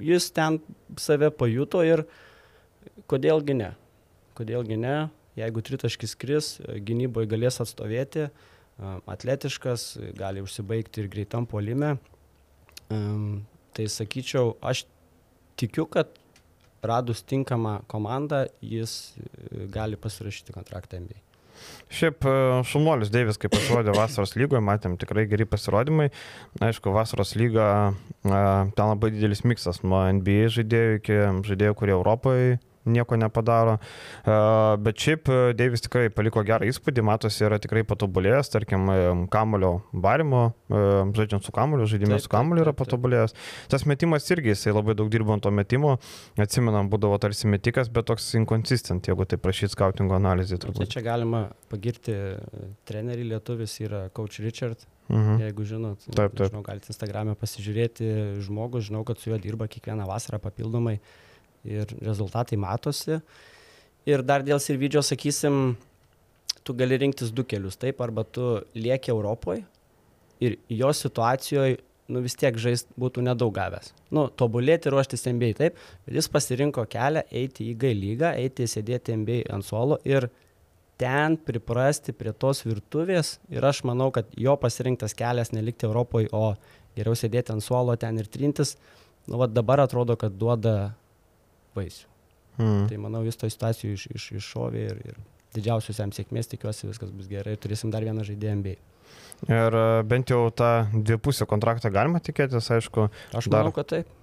jis 0.04 0.32
ten 0.36 0.60
save 0.99 1.32
pajuto 1.36 1.84
ir 1.88 2.06
kodėlgi 3.12 3.56
ne. 3.62 3.73
Kodėlgi 4.36 4.77
ne, 4.80 4.95
jeigu 5.39 5.63
tritaškis 5.63 6.15
kris, 6.19 6.56
gynyboje 6.88 7.30
galės 7.32 7.62
atstovėti, 7.63 8.30
atletiškas, 8.82 9.86
gali 10.17 10.43
užsibaigti 10.43 11.04
ir 11.04 11.12
greitam 11.12 11.45
polime. 11.47 11.95
Tai 12.91 13.86
sakyčiau, 13.88 14.56
aš 14.60 14.84
tikiu, 15.60 15.86
kad 15.88 16.12
radus 16.84 17.24
tinkamą 17.24 17.80
komandą, 17.91 18.46
jis 18.62 19.13
e, 19.17 19.67
gali 19.72 20.00
pasirašyti 20.00 20.56
kontraktą 20.56 21.02
NBA. 21.02 21.20
Šiaip 21.91 22.26
e, 22.26 22.34
Šumolis 22.65 23.12
Deivis, 23.13 23.38
kaip 23.41 23.54
pasirodė 23.54 23.94
vasaros 23.96 24.34
lygoje, 24.39 24.63
matėm 24.65 24.98
tikrai 25.02 25.28
geri 25.30 25.46
pasirodymai. 25.50 26.10
Aišku, 26.63 26.94
vasaros 26.96 27.36
lyga, 27.38 27.67
e, 28.24 28.41
ten 28.78 28.91
labai 28.94 29.12
didelis 29.13 29.46
miksas 29.46 29.84
nuo 29.86 30.04
NBA 30.20 30.50
žaidėjų 30.58 31.00
iki 31.02 31.22
žaidėjų, 31.52 31.78
kurie 31.78 31.98
Europoje 31.98 32.60
nieko 32.86 33.17
nepadaro. 33.20 33.78
Bet 34.82 35.02
šiaip 35.02 35.30
e, 35.30 35.39
Deivis 35.58 35.84
tikrai 35.86 36.10
paliko 36.13 36.44
gerą 36.46 36.67
įspūdį, 36.70 37.04
matosi, 37.06 37.44
yra 37.46 37.60
tikrai 37.62 37.84
patobulėjęs, 37.88 38.52
tarkim, 38.54 38.89
e, 38.94 39.00
kamulio 39.34 39.72
varimo, 39.94 40.44
e, 40.70 40.84
žaidžiant 41.17 41.46
su 41.46 41.54
kamuliu, 41.56 41.88
žaidimas 41.89 42.26
su 42.26 42.32
kamuliu 42.32 42.65
yra 42.65 42.74
patobulėjęs. 42.78 43.36
Tas 43.72 43.86
metimas 43.89 44.28
irgi, 44.34 44.54
jisai 44.56 44.76
labai 44.76 44.96
daug 44.98 45.12
dirbo 45.13 45.36
ant 45.36 45.46
to 45.46 45.54
metimo, 45.54 45.98
atsimenam, 46.41 46.89
būdavo 46.91 47.20
tarsi 47.22 47.50
metikas, 47.52 47.91
bet 47.94 48.10
toks 48.10 48.32
inconsistent, 48.39 49.10
jeigu 49.10 49.28
tai 49.30 49.39
prašyt 49.41 49.76
skautingo 49.76 50.17
analizė. 50.17 50.62
Tai. 50.62 50.74
Čia 50.89 51.06
galima 51.06 51.48
pagirti 51.72 52.15
trenerį 52.89 53.30
lietuvis, 53.36 53.78
yra 53.86 54.08
Coach 54.15 54.41
Richard. 54.44 54.88
Mhm. 55.12 55.41
Jeigu 55.44 55.65
žinot, 55.67 56.06
taip, 56.08 56.38
taip. 56.38 56.48
Žinau, 56.54 56.62
galite 56.63 56.88
Instagram'e 56.94 57.34
pasižiūrėti 57.36 58.13
žmogų, 58.46 58.80
žinau, 58.86 59.02
kad 59.04 59.20
su 59.20 59.28
juo 59.28 59.39
dirba 59.41 59.67
kiekvieną 59.67 60.06
vasarą 60.08 60.39
papildomai. 60.39 61.02
Uh, 61.02 61.31
ir 61.67 61.91
rezultatai 62.02 62.60
matosi. 62.60 63.19
Ir 64.10 64.24
dar 64.26 64.45
dėl 64.45 64.62
Sirvidžio 64.62 65.04
sakysim, 65.06 65.76
tu 66.65 66.74
gali 66.78 66.97
rinktis 66.97 67.32
du 67.34 67.45
kelius, 67.45 67.78
taip, 67.78 68.02
arba 68.02 68.26
tu 68.26 68.58
lieki 68.78 69.13
Europoje 69.13 69.63
ir 70.41 70.58
jo 70.74 70.89
situacijoje 70.93 71.78
nu, 72.12 72.21
vis 72.26 72.36
tiek 72.36 72.58
žaist 72.60 72.89
būtų 73.00 73.24
nedaug 73.26 73.54
gavęs. 73.56 73.91
Nu, 74.13 74.26
tobulėti 74.28 74.91
ruoštis 74.91 75.24
MBA, 75.32 75.52
taip, 75.58 75.80
bet 76.06 76.17
jis 76.17 76.30
pasirinko 76.32 76.86
kelią 76.91 77.24
eiti 77.41 77.69
į 77.71 77.76
G 77.80 77.93
lygą, 77.95 78.34
eiti 78.41 78.67
sėdėti 78.67 79.15
MBA 79.21 79.45
ant 79.56 79.67
suolo 79.67 80.00
ir 80.08 80.28
ten 81.02 81.38
priprasti 81.39 82.13
prie 82.13 82.34
tos 82.38 82.65
virtuvės 82.65 83.38
ir 83.54 83.65
aš 83.65 83.84
manau, 83.89 84.12
kad 84.13 84.30
jo 84.38 84.58
pasirinktas 84.62 85.15
kelias 85.17 85.54
nelikti 85.56 85.88
Europoje, 85.88 86.30
o 86.34 86.54
geriau 86.97 87.17
sėdėti 87.17 87.56
ant 87.56 87.65
suolo 87.65 87.95
ten 87.97 88.19
ir 88.21 88.28
trintis, 88.30 88.76
nu, 89.28 89.39
va 89.41 89.47
dabar 89.50 89.86
atrodo, 89.86 90.17
kad 90.19 90.36
duoda 90.38 90.91
vaisių. 91.77 92.07
Mm. 92.60 92.88
Tai 92.89 92.97
manau, 93.01 93.23
jis 93.25 93.39
to 93.39 93.49
situacijų 93.49 93.95
iš, 93.95 94.07
iš, 94.15 94.25
iššovė 94.41 94.86
ir, 94.91 95.03
ir 95.12 95.19
didžiausios 95.55 95.99
jam 95.99 96.13
sėkmės, 96.15 96.49
tikiuosi 96.51 96.89
viskas 96.89 97.12
bus 97.15 97.29
gerai 97.31 97.55
ir 97.55 97.62
turėsim 97.62 97.91
dar 97.93 98.05
vieną 98.05 98.25
žaidėją 98.27 98.57
MBA. 98.62 98.77
Ir 99.49 99.75
e, 99.75 99.86
bent 100.07 100.31
jau 100.31 100.45
tą 100.53 100.71
dvipusio 100.93 101.47
kontraktą 101.49 101.91
galima 101.93 102.21
tikėtis, 102.23 102.69
aišku. 102.75 103.07
Aš 103.34 103.49
dar... 103.49 103.65
manau, 103.65 103.75
kad 103.75 103.89
taip. 103.91 104.17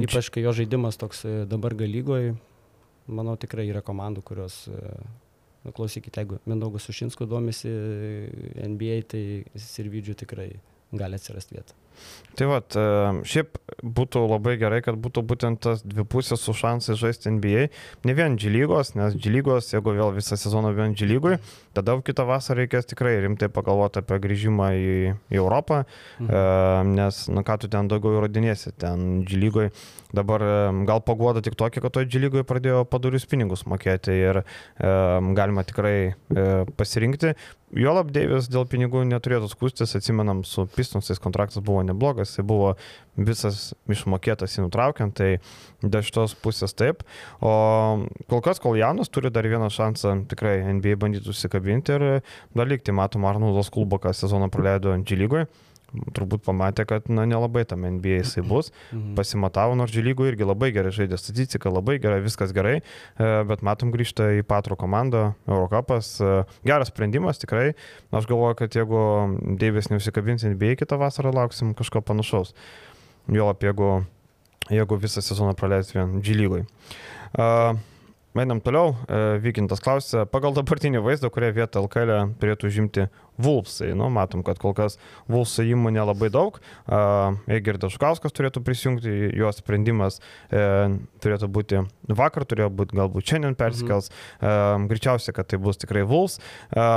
Ypač 0.00 0.30
kai 0.34 0.42
jo 0.42 0.54
žaidimas 0.54 0.98
toks 0.98 1.24
e, 1.26 1.34
dabar 1.50 1.74
galygoje, 1.78 2.34
manau 3.06 3.36
tikrai 3.40 3.66
yra 3.70 3.82
komandų, 3.84 4.24
kurios, 4.26 4.64
e, 4.70 4.94
nu, 5.66 5.74
klausykite, 5.74 6.22
jeigu 6.22 6.40
Mindaugas 6.50 6.86
Sušinsku 6.88 7.28
domisi 7.30 7.72
NBA, 8.64 9.00
tai 9.10 9.24
Sirvidžių 9.58 10.18
tikrai 10.24 10.52
gali 10.94 11.18
atsirasti 11.18 11.58
vieta. 11.58 11.83
Tai 12.34 12.48
va, 12.50 12.58
šiaip 13.26 13.58
būtų 13.84 14.24
labai 14.26 14.56
gerai, 14.58 14.80
kad 14.82 14.98
būtų 14.98 15.22
būtent 15.30 15.60
tas 15.62 15.84
dvipusės 15.86 16.42
su 16.42 16.54
šansai 16.56 16.96
žaisti 16.98 17.30
NBA. 17.30 17.68
Ne 18.08 18.14
vien 18.18 18.34
G 18.40 18.50
lygos, 18.50 18.94
nes 18.98 19.14
G 19.14 19.30
lygos, 19.30 19.70
jeigu 19.70 19.94
vėl 19.94 20.10
visą 20.16 20.38
sezoną 20.40 20.72
vien 20.74 20.96
G 20.98 21.06
lygui, 21.06 21.38
tada 21.76 21.94
kitą 22.02 22.26
vasarą 22.26 22.64
reikės 22.64 22.90
tikrai 22.90 23.16
rimtai 23.22 23.50
pagalvoti 23.54 24.02
apie 24.02 24.18
grįžimą 24.26 24.70
į, 24.74 24.96
į 25.30 25.38
Europą, 25.38 25.84
mhm. 26.22 26.94
nes, 26.98 27.24
na 27.30 27.46
ką 27.46 27.60
tu 27.62 27.70
ten 27.70 27.90
daugiau 27.90 28.18
įrodinėsi, 28.18 28.74
ten 28.82 29.22
G 29.28 29.38
lygui 29.38 29.70
dabar 30.14 30.42
gal 30.86 31.02
pagoda 31.06 31.42
tik 31.42 31.58
tokia, 31.58 31.82
kad 31.84 32.02
G 32.10 32.22
lygoje 32.22 32.46
pradėjo 32.46 32.84
padarius 32.90 33.26
pinigus 33.30 33.66
mokėti 33.70 34.14
ir 34.14 34.42
e, 34.42 34.44
galima 35.38 35.64
tikrai 35.66 35.96
e, 36.14 36.48
pasirinkti. 36.78 37.34
Jolab 37.74 38.12
Deivis 38.14 38.46
dėl 38.52 38.68
pinigų 38.70 39.02
neturėtų 39.08 39.48
skūstis, 39.50 39.96
atsimenam, 39.98 40.44
su 40.46 40.62
Pistonsais 40.76 41.18
kontraktas 41.22 41.64
buvo 41.64 41.82
neblogas, 41.86 42.34
jis 42.34 42.46
buvo 42.46 42.74
visas 43.14 43.72
išmokėtas 43.90 44.56
į 44.58 44.66
nutraukiant, 44.66 45.14
tai 45.14 45.38
dėl 45.82 46.02
šitos 46.06 46.34
pusės 46.42 46.74
taip. 46.74 47.04
O 47.44 47.52
kol 48.30 48.42
kas, 48.44 48.62
kol 48.62 48.78
jaunas, 48.80 49.12
turi 49.12 49.30
dar 49.34 49.46
vieną 49.46 49.70
šansą 49.72 50.16
tikrai 50.30 50.58
NBA 50.80 50.96
bandyti 51.00 51.30
užsikabinti 51.30 51.94
ir 51.98 52.08
dar 52.56 52.70
likti, 52.70 52.94
matom, 52.94 53.28
Arnoldas 53.30 53.70
Kulbokas 53.74 54.24
sezoną 54.24 54.50
praleido 54.52 54.96
G 55.04 55.20
lygoje 55.20 55.48
turbūt 56.16 56.44
pamatė, 56.46 56.86
kad 56.88 57.08
na, 57.12 57.26
nelabai 57.28 57.64
tam 57.68 57.84
NBA 57.86 58.20
jisai 58.22 58.44
bus. 58.46 58.70
Mhm. 58.90 59.14
Pasimatavo, 59.18 59.76
nors 59.78 59.94
žylygų 59.94 60.30
irgi 60.32 60.48
labai 60.48 60.70
gerai 60.74 60.92
žaidė, 60.94 61.18
statistika 61.20 61.72
labai 61.72 61.98
gerai, 62.02 62.20
viskas 62.24 62.54
gerai, 62.56 62.80
e, 62.80 63.30
bet 63.48 63.64
matom 63.66 63.92
grįžta 63.94 64.32
į 64.40 64.44
Patro 64.48 64.78
komandą, 64.80 65.34
Eurocapas. 65.48 66.16
E, 66.20 66.34
geras 66.66 66.92
sprendimas 66.92 67.42
tikrai. 67.42 67.72
Aš 68.14 68.28
galvoju, 68.30 68.58
kad 68.62 68.76
jeigu 68.76 69.04
Deivis 69.60 69.90
neusikabins 69.92 70.46
NBA 70.46 70.74
kitą 70.82 70.98
vasarą, 71.00 71.34
lauksim 71.34 71.74
kažko 71.78 72.04
panašaus. 72.04 72.54
Jo 73.32 73.48
jeigu, 73.60 74.04
jeigu 74.70 75.00
visą 75.00 75.22
sezoną 75.24 75.54
praleis 75.56 75.94
vien 75.94 76.20
lygui. 76.20 76.64
Uh, 77.34 77.74
Einam 78.34 78.58
toliau, 78.58 78.96
e, 79.06 79.36
Vykintas 79.38 79.78
klausė, 79.78 80.24
pagal 80.26 80.56
dabartinį 80.56 80.98
vaizdą, 81.04 81.28
kurią 81.30 81.52
vietą 81.54 81.78
LKL 81.84 82.32
turėtų 82.42 82.66
žimti 82.66 83.04
Vulfsai. 83.38 83.92
Nu, 83.94 84.08
matom, 84.10 84.42
kad 84.42 84.58
kol 84.58 84.72
kas 84.74 84.96
Vulfsai 85.30 85.68
įmonė 85.70 86.02
labai 86.02 86.32
daug. 86.34 86.58
Egirdas 87.46 87.94
Šukauskas 87.94 88.34
turėtų 88.34 88.64
prisijungti, 88.66 89.12
jo 89.38 89.52
sprendimas 89.54 90.18
e, 90.50 90.64
turėtų 91.22 91.46
būti 91.54 91.84
vakar, 92.10 92.42
turėjo 92.50 92.72
būti 92.74 92.98
galbūt 92.98 93.30
šiandien 93.30 93.54
persikels. 93.60 94.10
Mhm. 94.40 94.50
E, 94.50 94.90
greičiausiai, 94.90 95.36
kad 95.38 95.52
tai 95.54 95.62
bus 95.62 95.78
tikrai 95.78 96.02
Vulfs. 96.02 96.40
E, 96.74 96.88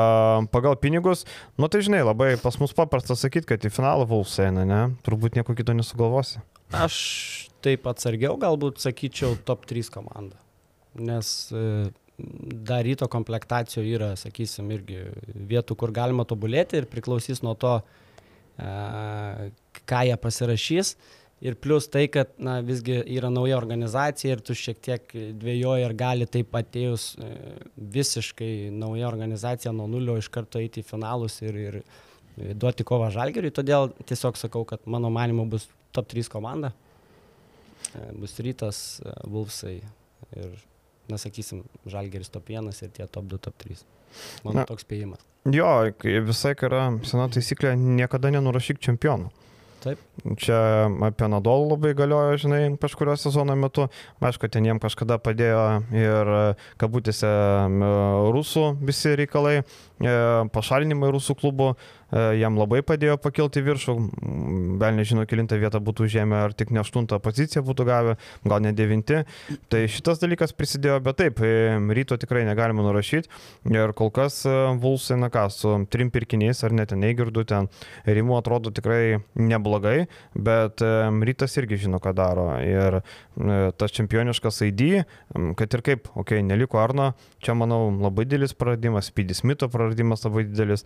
pagal 0.56 0.80
pinigus, 0.82 1.28
nu 1.62 1.70
tai 1.70 1.84
žinai, 1.86 2.02
labai 2.02 2.32
pas 2.42 2.58
mus 2.58 2.74
paprasta 2.74 3.14
sakyti, 3.14 3.52
kad 3.54 3.62
į 3.62 3.74
finalą 3.78 4.10
Vulfsai 4.10 4.50
eina, 4.50 4.66
ne? 4.66 4.82
Turbūt 5.06 5.38
nieko 5.38 5.54
kito 5.54 5.78
nesugalvosi. 5.78 6.42
Aš 6.74 6.98
taip 7.62 7.86
atsargiau 7.94 8.42
galbūt 8.42 8.82
sakyčiau 8.82 9.38
top 9.46 9.70
3 9.70 9.94
komanda 9.94 10.42
nes 11.00 11.52
e, 11.52 11.92
dar 12.68 12.84
ryto 12.86 13.08
komplektacijoje 13.12 13.94
yra, 13.98 14.10
sakysim, 14.18 14.72
irgi 14.74 15.04
vietų, 15.50 15.78
kur 15.78 15.94
galima 15.94 16.26
tobulėti 16.28 16.82
ir 16.82 16.90
priklausys 16.90 17.44
nuo 17.46 17.54
to, 17.60 17.78
e, 18.58 19.52
ką 19.88 20.04
jie 20.10 20.18
pasirašys. 20.24 20.96
Ir 21.46 21.54
plus 21.62 21.86
tai, 21.94 22.08
kad 22.10 22.32
na, 22.42 22.56
visgi 22.66 22.96
yra 23.14 23.30
nauja 23.30 23.60
organizacija 23.60 24.34
ir 24.34 24.40
tu 24.42 24.56
šiek 24.58 24.80
tiek 24.82 25.12
dvėjoji 25.38 25.86
ir 25.86 25.94
gali 25.94 26.26
taip 26.26 26.56
atėjus 26.58 27.12
e, 27.22 27.30
visiškai 27.98 28.52
nauja 28.74 29.06
organizacija 29.12 29.74
nuo 29.76 29.86
nulio 29.92 30.18
iš 30.18 30.32
karto 30.34 30.58
eiti 30.58 30.82
į 30.82 30.88
finalus 30.88 31.38
ir, 31.46 31.60
ir 31.62 32.56
duoti 32.58 32.86
kovą 32.88 33.12
žalgeriui. 33.14 33.54
Todėl 33.54 33.92
tiesiog 34.10 34.42
sakau, 34.42 34.66
kad 34.66 34.90
mano 34.90 35.14
manimu 35.14 35.46
bus 35.52 35.70
top 35.94 36.10
3 36.10 36.34
komanda. 36.34 36.74
Bus 38.18 38.34
rytas, 38.42 38.80
Vulfsai 39.30 39.78
ir 40.36 40.58
na 41.12 41.20
sakysim, 41.22 41.64
Žalgeris 41.90 42.32
top 42.34 42.52
1 42.54 42.72
ir 42.84 42.94
tie 42.96 43.08
top 43.08 43.28
2, 43.32 43.42
top 43.50 43.58
3. 43.64 43.82
Mano 44.46 44.62
na, 44.62 44.68
toks 44.70 44.86
spėjimas. 44.88 45.24
Jo, 45.48 45.90
visai 46.28 46.56
yra 46.68 46.88
sena 47.08 47.28
taisyklė, 47.32 47.76
niekada 47.80 48.32
nenurašyk 48.34 48.82
čempionų. 48.84 49.30
Taip. 49.78 50.00
Čia 50.42 50.58
apie 51.06 51.28
Nadolų 51.30 51.68
labai 51.76 51.92
galiojo, 51.96 52.40
žinai, 52.42 52.62
kažkurio 52.82 53.14
sezono 53.20 53.54
metu. 53.56 53.86
Aišku, 54.26 54.50
ten 54.52 54.66
jiem 54.66 54.82
kažkada 54.82 55.20
padėjo 55.22 55.62
ir 55.94 56.32
kabutėse 56.82 57.30
rusų 58.34 58.72
visi 58.82 59.14
reikalai, 59.22 59.60
e, 59.62 60.18
pašalinimai 60.56 61.14
rusų 61.14 61.38
klubų 61.38 61.76
E, 61.76 61.97
jam 62.12 62.58
labai 62.60 62.82
padėjo 62.86 63.18
pakilti 63.22 63.62
viršų, 63.66 63.96
gal 64.80 64.96
nežinau, 64.98 65.26
kilintą 65.28 65.58
vietą 65.60 65.82
būtų 65.84 66.08
užėmę, 66.08 66.40
ar 66.48 66.56
tik 66.58 66.72
ne 66.72 66.82
aštuntą 66.84 67.20
poziciją 67.24 67.64
būtų 67.68 67.88
gavę, 67.88 68.16
gal 68.48 68.64
ne 68.64 68.74
devinti. 68.76 69.24
Tai 69.72 69.84
šitas 69.92 70.22
dalykas 70.24 70.56
prisidėjo, 70.56 71.00
bet 71.04 71.20
taip, 71.22 71.42
e, 71.44 71.76
ryto 71.98 72.18
tikrai 72.20 72.46
negalima 72.48 72.86
nurašyti. 72.86 73.32
Ir 73.74 73.94
kol 73.98 74.12
kas 74.16 74.40
e, 74.48 74.56
Vulsai, 74.80 75.20
na 75.20 75.32
ką, 75.34 75.48
su 75.54 75.74
trim 75.92 76.12
pirkiniais, 76.14 76.64
ar 76.64 76.76
net 76.76 76.96
neįgirdu, 76.96 77.44
ten 77.50 77.68
rimų 78.08 78.40
atrodo 78.40 78.72
tikrai 78.76 79.20
neblogai, 79.36 80.08
bet 80.34 80.84
rytas 81.28 81.58
irgi 81.60 81.84
žino, 81.86 82.00
ką 82.04 82.14
daro. 82.18 82.48
Ir 82.64 83.02
tas 83.78 83.94
čempioniškas 83.94 84.64
ID, 84.70 84.84
kad 85.60 85.78
ir 85.78 85.84
kaip, 85.86 86.10
okei, 86.14 86.40
okay, 86.40 86.46
neliko 86.46 86.82
Arno, 86.82 87.12
čia 87.44 87.56
manau 87.58 87.88
labai 87.92 88.26
didelis 88.28 88.56
praradimas, 88.58 89.12
Speedy 89.12 89.38
Smito 89.38 89.70
praradimas 89.72 90.26
labai 90.26 90.48
didelis. 90.48 90.86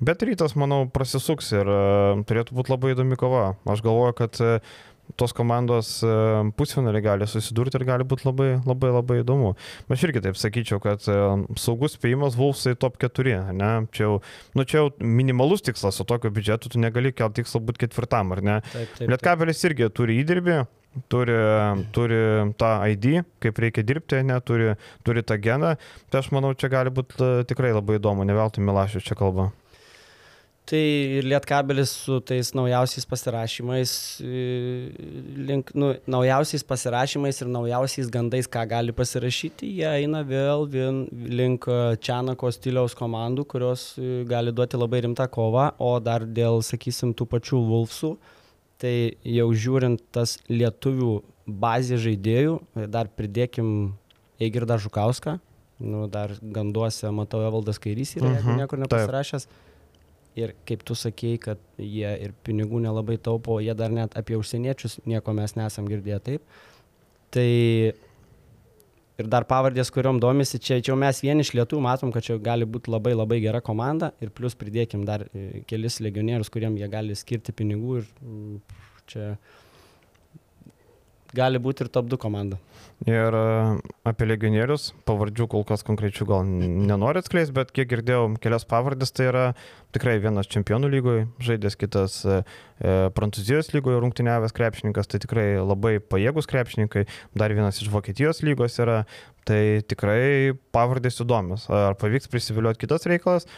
Bet 0.00 0.22
rytas, 0.24 0.56
manau, 0.58 0.86
prasisuks 0.90 1.52
ir 1.54 1.68
uh, 1.68 2.22
turėtų 2.26 2.56
būti 2.56 2.72
labai 2.72 2.94
įdomi 2.94 3.18
kova. 3.20 3.52
Aš 3.68 3.84
galvoju, 3.84 4.16
kad 4.18 4.40
uh, 4.42 4.72
tos 5.20 5.34
komandos 5.36 5.90
uh, 6.06 6.40
pusfinalį 6.56 7.02
gali 7.04 7.28
susidurti 7.28 7.76
ir 7.78 7.84
gali 7.86 8.06
būti 8.08 8.26
labai, 8.26 8.48
labai, 8.66 8.92
labai 8.96 9.20
įdomu. 9.20 9.52
Aš 9.92 10.06
irgi 10.08 10.24
taip 10.24 10.38
sakyčiau, 10.40 10.80
kad 10.82 11.04
saugus 11.60 11.98
spėjimas 11.98 12.38
Vulfsai 12.38 12.74
top 12.80 12.98
4, 13.02 13.52
ne? 13.58 13.72
Čia 13.94 14.06
jau, 14.06 14.18
nu, 14.56 14.66
čia 14.66 14.80
jau 14.80 14.90
minimalus 14.98 15.64
tikslas, 15.66 15.98
su 15.98 16.08
tokiu 16.08 16.32
biudžetu 16.34 16.72
tu 16.72 16.82
negali 16.82 17.12
kelti 17.14 17.42
tikslo 17.42 17.62
būti 17.66 17.84
ketvirtam, 17.84 18.32
ar 18.34 18.42
ne? 18.42 18.60
Lietkabelis 19.02 19.62
irgi 19.68 19.90
turi 19.94 20.18
įdirbį, 20.24 20.62
turi, 21.12 21.38
turi 21.94 22.20
tą 22.58 22.74
ID, 22.90 23.22
kaip 23.42 23.64
reikia 23.64 23.84
dirbti, 23.86 24.22
ne, 24.26 24.38
turi, 24.44 24.74
turi 25.06 25.24
tą 25.26 25.38
geną. 25.40 25.76
Tai 26.10 26.22
aš 26.24 26.32
manau, 26.34 26.56
čia 26.58 26.72
gali 26.72 26.92
būti 26.94 27.34
tikrai 27.50 27.74
labai 27.76 28.00
įdomu, 28.00 28.26
ne 28.26 28.36
veltui 28.36 28.64
Milašius 28.64 29.06
čia 29.06 29.18
kalba. 29.18 29.52
Tai 30.62 30.78
ir 30.78 31.26
Lietkabelis 31.26 31.90
su 32.04 32.20
tais 32.22 32.52
naujausiais 32.54 33.02
pasirašymais, 33.10 33.92
e, 34.22 34.42
link, 35.48 35.72
nu, 35.74 35.88
naujausiais 36.06 36.62
pasirašymais 36.62 37.40
ir 37.42 37.48
naujausiais 37.50 38.10
gandais, 38.14 38.46
ką 38.46 38.62
gali 38.70 38.94
pasirašyti, 38.94 39.66
jie 39.80 39.88
eina 39.90 40.20
vėl 40.22 40.68
vien, 40.70 41.00
link 41.10 41.66
Čianako 42.06 42.52
stiliaus 42.54 42.94
komandų, 42.94 43.44
kurios 43.50 43.88
e, 43.98 44.22
gali 44.30 44.54
duoti 44.54 44.78
labai 44.78 45.00
rimtą 45.08 45.26
kovą, 45.34 45.72
o 45.82 45.96
dar 45.98 46.28
dėl, 46.38 46.62
sakysim, 46.62 47.10
tų 47.10 47.26
pačių 47.34 47.58
Wolfsų, 47.72 48.12
tai 48.78 48.94
jau 49.26 49.48
žiūrint 49.50 50.06
tas 50.14 50.36
lietuvių 50.46 51.16
bazė 51.42 51.98
žaidėjų, 52.06 52.54
dar 52.86 53.10
pridėkim 53.10 53.96
Eigirdą 54.38 54.78
Žukauską, 54.86 55.36
nu, 55.82 56.06
dar 56.06 56.38
ganduose 56.38 57.10
matau 57.10 57.42
Evaldas 57.42 57.82
Kairys 57.82 58.14
yra, 58.14 58.30
uh 58.30 58.38
-huh, 58.38 58.46
mhm, 58.46 58.62
niekur 58.62 58.78
nepasirašęs. 58.86 59.50
Taip 59.50 59.68
ir 60.38 60.54
kaip 60.68 60.84
tu 60.88 60.96
sakei, 60.98 61.38
kad 61.40 61.60
jie 61.78 62.08
ir 62.26 62.32
pinigų 62.46 62.80
nelabai 62.84 63.18
taupo, 63.20 63.58
jie 63.60 63.74
dar 63.76 63.92
net 63.92 64.16
apie 64.18 64.38
užsieniečius 64.38 65.00
nieko 65.08 65.34
mes 65.36 65.56
nesam 65.58 65.88
girdėję 65.90 66.20
taip. 66.28 66.62
Tai 67.32 67.48
ir 69.20 69.28
dar 69.30 69.46
pavardės, 69.48 69.90
kuriuom 69.94 70.20
domisi, 70.22 70.60
čia, 70.62 70.80
čia 70.84 70.96
mes 70.98 71.22
vieni 71.24 71.44
iš 71.44 71.52
lietų 71.56 71.80
matom, 71.84 72.12
kad 72.14 72.24
čia 72.26 72.38
gali 72.42 72.68
būti 72.68 72.92
labai 72.92 73.14
labai 73.16 73.40
gera 73.44 73.62
komanda 73.64 74.12
ir 74.24 74.32
plus 74.34 74.56
pridėkim 74.58 75.04
dar 75.08 75.26
e, 75.30 75.62
kelis 75.68 76.00
legionierius, 76.04 76.50
kuriem 76.52 76.78
jie 76.80 76.88
gali 76.92 77.16
skirti 77.18 77.54
pinigų 77.56 78.00
ir 78.00 78.08
mm, 78.22 78.80
čia 79.12 79.26
gali 81.36 81.60
būti 81.62 81.84
ir 81.84 81.90
top 81.92 82.10
2 82.12 82.20
komanda. 82.20 82.58
Ir 83.08 83.34
e, 83.34 83.46
apie 84.06 84.26
legionierius, 84.28 84.92
pavardžių 85.08 85.48
kol 85.50 85.64
kas 85.66 85.82
konkrečių 85.86 86.26
gal 86.28 86.44
nenoriu 86.46 87.22
atskleisti, 87.22 87.54
bet 87.56 87.72
kiek 87.74 87.88
girdėjau 87.90 88.28
kelias 88.42 88.66
pavardės, 88.68 89.10
tai 89.16 89.26
yra 89.30 89.44
tikrai 89.96 90.18
vienas 90.22 90.50
čempionų 90.52 90.90
lygoje, 90.92 91.26
žaidęs 91.42 91.78
kitas 91.80 92.20
e, 92.22 92.38
e, 92.78 92.94
Prancūzijos 93.16 93.72
lygoje 93.74 93.98
rungtyniavęs 94.04 94.54
krepšininkas, 94.54 95.10
tai 95.10 95.22
tikrai 95.24 95.46
labai 95.58 95.96
pajėgus 95.98 96.50
krepšininkai, 96.52 97.06
dar 97.34 97.54
vienas 97.56 97.82
iš 97.82 97.90
Vokietijos 97.92 98.44
lygos 98.46 98.78
yra, 98.82 99.02
tai 99.48 99.82
tikrai 99.88 100.54
pavardės 100.74 101.18
įdomios. 101.24 101.66
Ar 101.74 101.98
pavyks 101.98 102.30
prisivilioti 102.30 102.84
kitas 102.84 103.08
reikalas, 103.10 103.48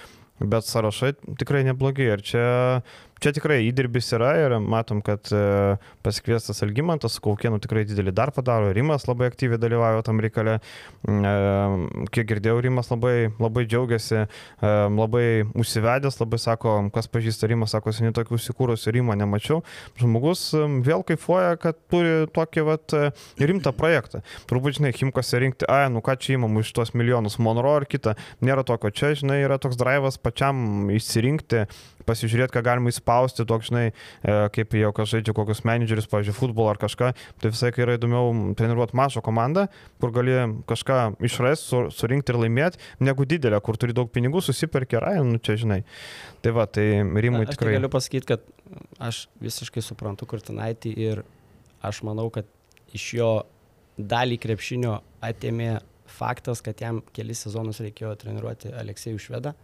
bet 0.40 0.66
sąrašai 0.66 1.12
tikrai 1.38 1.62
neblogi 1.68 2.08
ir 2.08 2.22
čia 2.24 2.46
čia 3.24 3.32
tikrai 3.32 3.62
įdirbis 3.64 4.10
yra 4.16 4.34
ir 4.36 4.54
matom, 4.60 5.00
kad 5.04 5.30
e, 5.32 5.76
pasikviestas 6.04 6.60
Algymantas 6.66 7.16
su 7.16 7.22
Kaukienu 7.24 7.56
tikrai 7.62 7.86
didelį 7.88 8.12
darbą 8.16 8.44
daro, 8.44 8.72
Rimas 8.76 9.06
labai 9.08 9.30
aktyviai 9.30 9.60
dalyvauja 9.60 10.04
tam 10.04 10.20
reikale, 10.20 10.58
mm, 11.08 12.08
kiek 12.12 12.28
girdėjau, 12.28 12.58
Rimas 12.66 12.90
labai, 12.92 13.30
labai 13.40 13.64
džiaugiasi, 13.68 14.26
labai 14.60 15.26
užsivedęs, 15.56 16.18
labai 16.20 16.40
sako, 16.42 16.76
kas 16.94 17.08
pažįsta 17.12 17.48
Rimą, 17.48 17.68
sako, 17.70 17.94
seniai 17.96 18.14
tokių 18.16 18.36
įsikūrusių 18.40 18.94
Rimą 18.98 19.16
nemačiau, 19.20 19.62
žmogus 20.00 20.44
vėl 20.84 21.04
kaifuoja, 21.06 21.56
kad 21.62 21.80
turi 21.92 22.28
tokį 22.34 22.66
vat, 22.68 22.96
rimtą 23.40 23.72
projektą. 23.76 24.20
Turbūt, 24.50 24.80
žinai, 24.80 24.92
Himkose 24.96 25.40
rinkti, 25.40 25.68
ai, 25.70 25.88
nu 25.92 26.04
ką 26.04 26.18
čia 26.20 26.36
įmamu 26.36 26.64
iš 26.64 26.74
tuos 26.76 26.92
milijonus, 26.96 27.40
Monro 27.42 27.76
ar 27.78 27.88
kitą, 27.88 28.18
nėra 28.44 28.66
tokio, 28.66 28.92
čia, 28.94 29.14
žinai, 29.18 29.40
yra 29.46 29.58
toks 29.62 29.78
drivas 29.80 30.20
pačiam 30.20 30.90
išsirinkti, 30.92 31.64
pasižiūrėti, 32.08 32.52
ką 32.54 32.62
galima 32.64 32.92
įspausti, 32.92 33.13
toks, 33.48 33.70
žinai, 33.70 33.84
e, 33.90 34.36
kaip 34.54 34.76
jau 34.78 34.92
kas 34.96 35.12
žaidžia 35.12 35.34
kokius 35.36 35.62
menedžerius, 35.68 36.08
pavyzdžiui, 36.10 36.36
futbolą 36.36 36.74
ar 36.74 36.80
kažką, 36.82 37.12
tai 37.42 37.52
visai 37.52 37.72
yra 37.84 37.96
įdomiau 37.98 38.54
treniruoti 38.58 38.98
mažą 38.98 39.22
komandą, 39.24 39.66
kur 40.02 40.14
gali 40.14 40.36
kažką 40.70 40.98
išrasti, 41.24 41.68
sur, 41.70 41.88
surinkti 41.94 42.34
ir 42.34 42.40
laimėti, 42.42 42.82
negu 43.04 43.26
didelę, 43.28 43.60
kur 43.64 43.78
turi 43.80 43.96
daug 43.96 44.10
pinigų, 44.14 44.42
susiperki 44.44 44.98
ir, 44.98 45.08
nu 45.26 45.40
čia, 45.42 45.56
žinai. 45.60 45.82
Tai 46.44 46.54
va, 46.56 46.68
tai 46.68 46.86
Rimui 47.00 47.46
tikrai. 47.48 47.74
Aš 47.74 47.80
galiu 47.80 47.90
pasakyti, 47.92 48.28
kad 48.34 48.44
aš 49.02 49.24
visiškai 49.42 49.82
suprantu 49.84 50.28
Kurtinaitį 50.28 50.94
ir 51.06 51.24
aš 51.84 52.02
manau, 52.06 52.28
kad 52.34 52.48
iš 52.94 53.08
jo 53.18 53.32
dalį 53.98 54.38
krepšinio 54.42 54.98
atėmė 55.24 55.78
faktas, 56.14 56.62
kad 56.64 56.80
jam 56.80 57.00
kelis 57.16 57.42
sezonus 57.44 57.80
reikėjo 57.84 58.14
treniruoti 58.20 58.72
Aleksėjų 58.80 59.20
Švedą. 59.26 59.54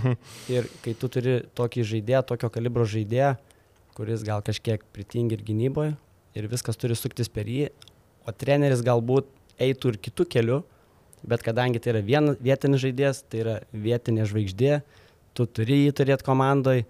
ir 0.54 0.68
kai 0.84 0.94
tu 0.98 1.10
turi 1.12 1.40
tokį 1.58 1.86
žaidėją, 1.94 2.24
tokio 2.32 2.50
kalibro 2.52 2.86
žaidėją, 2.88 3.34
kuris 3.96 4.24
gal 4.26 4.44
kažkiek 4.46 4.84
pritingi 4.94 5.38
ir 5.38 5.44
gynyboje, 5.46 5.94
ir 6.38 6.50
viskas 6.50 6.78
turi 6.80 6.96
suktis 6.98 7.30
per 7.32 7.48
jį, 7.50 7.70
o 8.26 8.34
treneris 8.36 8.84
galbūt 8.86 9.28
eitų 9.60 9.94
ir 9.94 10.00
kitų 10.08 10.26
kelių, 10.34 10.60
bet 11.30 11.44
kadangi 11.44 11.82
tai 11.82 11.94
yra 11.94 12.04
vien, 12.04 12.32
vietinis 12.40 12.82
žaidėjas, 12.84 13.24
tai 13.28 13.42
yra 13.44 13.58
vietinė 13.72 14.26
žvaigždė, 14.30 14.80
tu 15.36 15.46
turi 15.46 15.84
jį 15.84 15.94
turėti 16.00 16.26
komandoje. 16.26 16.86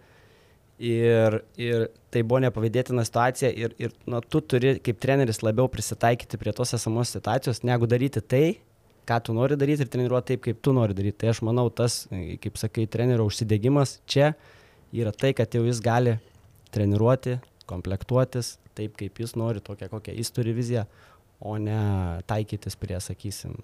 Ir, 0.81 1.35
ir 1.61 1.91
tai 2.09 2.23
buvo 2.25 2.39
nepavydėtina 2.41 3.03
situacija 3.05 3.51
ir, 3.53 3.75
ir 3.77 3.91
nu, 4.09 4.23
tu 4.25 4.41
turi 4.41 4.79
kaip 4.81 4.97
treneris 5.03 5.43
labiau 5.45 5.69
prisitaikyti 5.69 6.39
prie 6.41 6.55
tos 6.57 6.73
esamos 6.73 7.13
situacijos, 7.13 7.61
negu 7.69 7.85
daryti 7.91 8.23
tai, 8.25 8.47
ką 9.09 9.21
tu 9.27 9.35
nori 9.37 9.59
daryti 9.61 9.85
ir 9.85 9.93
treniruoti 9.93 10.35
taip, 10.35 10.43
kaip 10.47 10.61
tu 10.65 10.75
nori 10.77 10.97
daryti. 10.97 11.19
Tai 11.23 11.31
aš 11.33 11.43
manau, 11.47 11.69
tas, 11.71 12.03
kaip 12.11 12.59
sakai, 12.61 12.87
trenerio 12.91 13.29
užsidegimas 13.29 13.99
čia 14.11 14.33
yra 14.93 15.13
tai, 15.15 15.33
kad 15.37 15.53
jau 15.55 15.63
jis 15.67 15.83
gali 15.85 16.17
treniruoti, 16.75 17.39
komplektuotis 17.71 18.57
taip, 18.79 18.97
kaip 18.99 19.23
jis 19.23 19.37
nori, 19.39 19.63
tokia 19.65 19.91
kokia 19.93 20.15
jis 20.17 20.33
turi 20.35 20.55
viziją, 20.57 20.87
o 21.41 21.57
ne 21.61 21.81
taikytis 22.29 22.77
prie, 22.81 22.99
sakysim, 23.01 23.57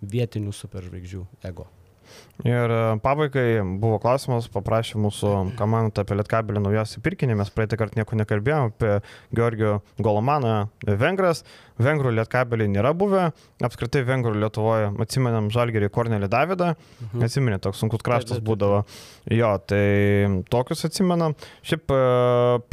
vietinių 0.00 0.54
superžvaigždžių 0.56 1.24
ego. 1.48 1.68
Ir 2.42 2.72
e, 2.74 2.78
pabaigai 3.02 3.62
buvo 3.78 4.00
klausimas, 4.02 4.48
paprašė 4.50 4.98
mūsų 5.02 5.32
komanda 5.58 6.02
apie 6.02 6.16
Lietkabelį 6.18 6.62
naujausią 6.64 7.02
pirkinį, 7.04 7.36
mes 7.38 7.52
praeitą 7.54 7.78
kartą 7.78 8.00
nieko 8.00 8.18
nekalbėjome 8.18 8.72
apie 8.72 8.94
Georgijų 9.36 9.76
Golomaną 10.02 10.56
Vengras. 10.86 11.44
Vengrų 11.82 12.12
Lietkabelį 12.14 12.66
nėra 12.70 12.92
buvę, 12.98 13.28
apskritai 13.64 14.02
Vengrų 14.06 14.34
Lietuvoje 14.42 14.90
atsimenam 15.02 15.48
Žalgerį 15.54 15.88
Kornelį 15.94 16.28
Davidą, 16.30 16.72
mhm. 17.06 17.24
atsimenė, 17.28 17.60
toks 17.62 17.80
sunkus 17.82 18.04
kraštas 18.04 18.42
būdavo. 18.44 18.82
Jo, 19.32 19.54
tai 19.66 20.42
tokius 20.52 20.84
atsimenam. 20.90 21.38
Šiaip 21.66 21.94
e, 21.94 22.02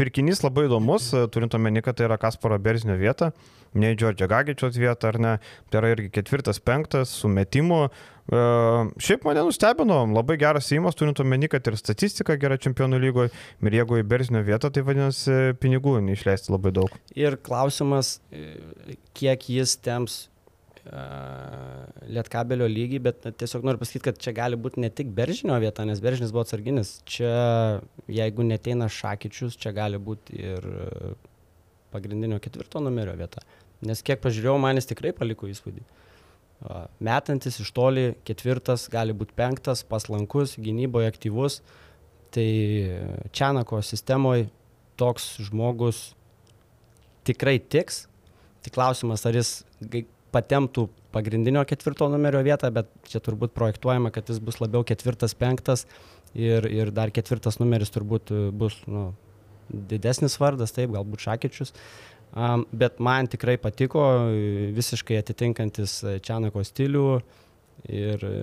pirkinys 0.02 0.44
labai 0.46 0.68
įdomus, 0.68 1.14
turint 1.34 1.56
omeny, 1.58 1.84
kad 1.86 1.98
tai 1.98 2.10
yra 2.10 2.20
Kasparo 2.22 2.60
Berzinio 2.62 2.98
vieta 3.00 3.32
ne 3.74 3.92
Džordžio 3.96 4.30
Gagičios 4.30 4.78
vietą, 4.80 5.12
ar 5.14 5.20
ne. 5.20 5.34
Tai 5.70 5.82
yra 5.82 5.94
irgi 5.96 6.10
ketvirtas, 6.14 6.62
penktas 6.64 7.12
su 7.22 7.30
metimu. 7.32 7.86
E, 8.30 8.40
šiaip 9.02 9.26
mane 9.26 9.44
nustebino, 9.46 10.02
labai 10.14 10.38
geras 10.42 10.70
įimas, 10.74 10.98
turint 10.98 11.22
omeny, 11.22 11.50
kad 11.52 11.66
ir 11.70 11.78
statistika 11.80 12.38
gera 12.42 12.60
čempionų 12.62 13.02
lygoje, 13.02 13.34
ir 13.66 13.78
jeigu 13.80 14.02
į 14.02 14.08
Berzinio 14.10 14.44
vietą, 14.46 14.70
tai 14.74 14.86
vadinasi 14.86 15.56
pinigų 15.62 15.98
neišleisti 16.06 16.54
labai 16.54 16.74
daug. 16.78 17.00
Ir 17.18 17.40
klausimas, 17.46 18.20
e, 18.30 18.98
kiek 19.18 19.50
jis 19.50 19.78
temps 19.82 20.20
e, 20.84 21.08
Lietkabelio 22.14 22.70
lygį, 22.70 23.02
bet 23.10 23.26
tiesiog 23.42 23.66
noriu 23.66 23.82
pasakyti, 23.82 24.06
kad 24.12 24.22
čia 24.22 24.36
gali 24.38 24.60
būti 24.62 24.86
ne 24.86 24.94
tik 24.94 25.10
Beržinio 25.18 25.58
vieta, 25.62 25.88
nes 25.90 26.02
Beržinis 26.04 26.34
buvo 26.36 26.46
atsarginis. 26.46 27.00
Čia, 27.10 27.34
jeigu 28.10 28.46
neteina 28.46 28.92
Šakyčius, 28.94 29.58
čia 29.58 29.74
gali 29.78 30.02
būti 30.02 30.38
ir 30.38 30.70
pagrindinio 31.94 32.40
ketvirto 32.44 32.82
numerio 32.84 33.16
vieta. 33.20 33.44
Nes 33.86 34.04
kiek 34.06 34.22
pažiūrėjau, 34.24 34.58
manis 34.62 34.90
tikrai 34.90 35.14
paliko 35.16 35.48
įspūdį. 35.50 35.84
Metantis 37.00 37.62
iš 37.64 37.72
toli 37.76 38.10
ketvirtas, 38.28 38.90
gali 38.92 39.16
būti 39.16 39.36
penktas, 39.38 39.86
paslankus, 39.88 40.58
gynyboje 40.60 41.08
aktyvus. 41.14 41.62
Tai 42.36 42.50
Čianako 43.34 43.80
sistemoje 43.86 44.50
toks 45.00 45.38
žmogus 45.48 46.10
tikrai 47.28 47.58
tiks. 47.60 48.04
Tik 48.66 48.76
klausimas, 48.76 49.24
ar 49.26 49.38
jis 49.40 49.64
patemtų 50.36 50.90
pagrindinio 51.16 51.64
ketvirto 51.66 52.10
numerio 52.12 52.42
vietą, 52.46 52.70
bet 52.76 52.92
čia 53.10 53.22
turbūt 53.24 53.56
projektuojama, 53.56 54.12
kad 54.14 54.30
jis 54.30 54.42
bus 54.44 54.60
labiau 54.62 54.84
ketvirtas, 54.86 55.34
penktas 55.38 55.88
ir, 56.36 56.68
ir 56.68 56.92
dar 56.94 57.14
ketvirtas 57.16 57.58
numeris 57.62 57.94
turbūt 57.96 58.34
bus 58.54 58.78
nu, 58.86 59.10
didesnis 59.70 60.38
vardas, 60.42 60.74
taip, 60.76 60.92
galbūt 60.96 61.26
Šakyčius. 61.26 61.74
Uh, 61.74 62.10
bet 62.72 63.00
man 63.00 63.28
tikrai 63.28 63.58
patiko, 63.58 64.04
visiškai 64.76 65.18
atitinkantis 65.20 66.00
Čianako 66.22 66.64
stilių 66.64 67.08
ir 67.90 68.24
e, 68.28 68.36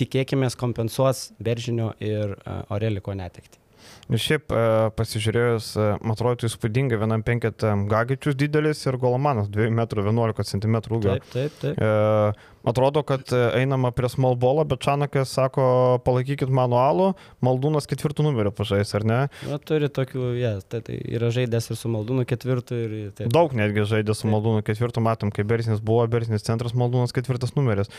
tikėkime 0.00 0.48
kompensuos 0.58 1.28
Beržinio 1.38 1.92
ir 2.00 2.34
Oreliko 2.74 3.14
netekti. 3.14 3.60
Ir 4.08 4.20
šiaip 4.20 4.52
e, 4.52 4.60
pasižiūrėjus, 4.96 5.68
e, 5.78 5.88
atrodo 6.12 6.48
įspūdingai, 6.48 6.98
vienam 7.00 7.22
penkit 7.24 7.62
Gagičius 7.90 8.36
didelis 8.40 8.80
ir 8.88 8.96
Golomanas 9.00 9.50
2,11 9.52 9.68
m 9.68 10.80
ūgio. 10.96 11.18
Taip, 11.18 11.28
taip, 11.34 11.58
taip. 11.60 11.78
E, 11.78 12.56
Atrodo, 12.66 13.02
kad 13.06 13.28
e, 13.32 13.40
einama 13.60 13.90
prie 13.94 14.08
smallbolo, 14.10 14.64
bet 14.68 14.82
Čanakas 14.82 15.30
sako, 15.36 15.64
palaikykit 16.04 16.50
manualų, 16.50 17.12
Maldūnas 17.44 17.86
ketvirtų 17.90 18.24
numerio 18.26 18.50
pažais, 18.54 18.90
ar 18.98 19.06
ne? 19.06 19.18
Na, 19.46 19.58
turi 19.62 19.90
tokių, 19.92 20.32
ja, 20.38 20.52
tai, 20.66 20.80
tai 20.86 20.98
yra 21.14 21.30
žaidęs 21.34 21.70
ir 21.70 21.78
su 21.78 21.90
Maldūnu 21.92 22.26
ketvirtu. 22.28 22.78
Ir, 22.78 22.96
taip. 23.16 23.30
Daug 23.34 23.54
netgi 23.56 23.86
žaidė 23.88 24.16
su 24.18 24.30
Maldūnu 24.30 24.64
ketvirtu, 24.66 25.02
matom, 25.04 25.32
kai 25.34 25.46
Bersinis 25.48 25.82
buvo, 25.84 26.02
Bersinis 26.10 26.46
centras, 26.46 26.74
Maldūnas 26.78 27.14
ketvirtas 27.16 27.54
numeris, 27.56 27.92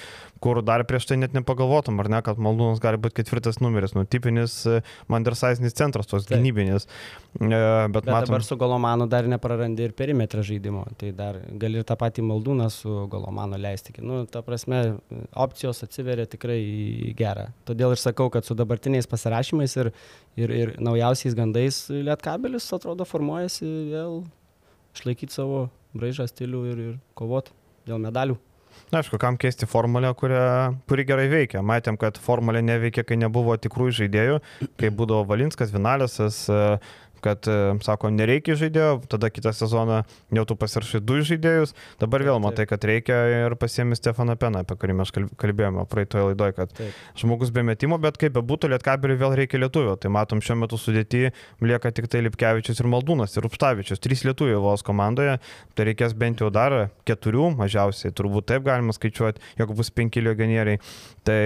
kur 0.43 0.61
dar 0.65 0.83
prieš 0.89 1.09
tai 1.09 1.19
net 1.21 1.35
nepagalvotum, 1.37 1.99
ar 2.03 2.11
ne, 2.11 2.21
kad 2.25 2.41
Maldūnas 2.41 2.83
gali 2.83 2.99
būti 3.01 3.21
ketvirtas 3.21 3.61
numeris, 3.63 3.95
nu, 3.97 4.03
tipinis 4.03 4.59
e, 4.67 4.81
Mandersaisinis 5.11 5.77
centras, 5.77 6.09
tos 6.09 6.27
taip. 6.27 6.37
gynybinis. 6.37 6.89
E, 7.39 7.47
bet, 7.47 7.93
bet 7.95 8.11
matom, 8.11 8.33
dabar 8.33 8.45
su 8.45 8.59
Golomanu 8.59 9.07
dar 9.09 9.27
neprarandi 9.29 9.87
ir 9.87 9.95
perimetrą 9.97 10.43
žaidimo, 10.45 10.85
tai 10.99 11.13
dar 11.15 11.39
gali 11.61 11.79
ir 11.81 11.87
tą 11.87 11.97
patį 11.99 12.27
Maldūną 12.27 12.69
su 12.73 13.05
Golomanu 13.11 13.59
leisti. 13.61 13.95
Nu, 14.03 14.23
ta 14.29 14.43
prasme, 14.45 14.58
prasme, 14.59 14.97
opcijos 15.33 15.83
atsiveria 15.83 16.25
tikrai 16.29 17.13
gerą. 17.17 17.49
Todėl 17.65 17.95
ir 17.95 18.01
sakau, 18.01 18.29
kad 18.29 18.45
su 18.45 18.55
dabartiniais 18.55 19.07
pasirašymais 19.07 19.75
ir, 19.77 19.91
ir, 20.37 20.49
ir 20.51 20.75
naujausiais 20.79 21.35
gandais 21.35 21.87
Lietkabelis 21.89 22.67
atrodo 22.73 23.05
formuojasi 23.05 23.65
vėl 23.93 24.21
išlaikyti 24.95 25.33
savo 25.33 25.69
braižą, 25.95 26.27
stilių 26.29 26.65
ir, 26.73 26.85
ir 26.89 26.93
kovoti 27.17 27.55
dėl 27.87 27.99
medalių. 28.03 28.37
Na, 28.89 29.01
aišku, 29.01 29.19
kam 29.21 29.37
keisti 29.37 29.67
formulę, 29.69 30.09
kurią, 30.17 30.45
kuri 30.89 31.03
gerai 31.05 31.27
veikia. 31.29 31.61
Matėm, 31.65 31.97
kad 31.99 32.17
formulė 32.21 32.61
neveikia, 32.65 33.03
kai 33.05 33.17
nebuvo 33.21 33.53
tikrųjų 33.61 33.95
žaidėjų, 34.03 34.39
kai 34.79 34.89
būdavo 34.93 35.27
Valinskas, 35.29 35.73
Vinalėsas, 35.73 36.45
kad, 37.23 37.47
e, 37.49 37.75
sako, 37.85 38.11
nereikia 38.13 38.57
žaidėjo, 38.59 38.91
tada 39.11 39.29
kitą 39.33 39.53
sezoną 39.55 40.01
jau 40.35 40.45
tu 40.49 40.57
pasirašai 40.59 41.01
du 41.03 41.19
žaidėjus, 41.25 41.75
dabar 42.01 42.23
vėl 42.25 42.41
matai, 42.43 42.65
kad 42.69 42.83
reikia 42.85 43.19
ir 43.45 43.55
pasiemi 43.59 43.97
Stefaną 43.99 44.37
Peną, 44.39 44.63
apie 44.63 44.77
kurį 44.79 44.97
mes 45.01 45.13
kalbėjome 45.13 45.85
praeitoje 45.89 46.29
laidoje, 46.31 46.55
kad 46.57 46.73
Taip. 46.77 46.97
žmogus 47.19 47.53
be 47.55 47.63
metimo, 47.65 47.99
bet 48.01 48.19
kaip 48.21 48.35
be 48.37 48.43
būtų, 48.45 48.71
Lietkabeliui 48.73 49.19
vėl 49.19 49.35
reikia 49.39 49.61
lietuvio. 49.61 49.95
Tai 49.99 50.11
matom, 50.13 50.43
šiuo 50.43 50.59
metu 50.61 50.77
sudėti 50.79 51.29
lieka 51.63 51.91
tik 51.95 52.09
tai 52.11 52.21
Lipkevičius 52.25 52.81
ir 52.83 52.89
Maldūnas 52.91 53.35
ir 53.37 53.47
Upštavičius, 53.49 54.01
trys 54.03 54.23
lietuvių 54.27 54.59
vos 54.63 54.85
komandoje, 54.85 55.37
tai 55.75 55.89
reikės 55.89 56.15
bent 56.17 56.43
jau 56.43 56.51
dar 56.53 56.89
keturių 57.09 57.49
mažiausiai, 57.59 58.13
turbūt 58.15 58.49
taip 58.51 58.65
galima 58.67 58.93
skaičiuoti, 58.95 59.41
jeigu 59.59 59.77
bus 59.77 59.91
penki 59.93 60.23
legionieriai. 60.23 60.79
Tai 61.27 61.41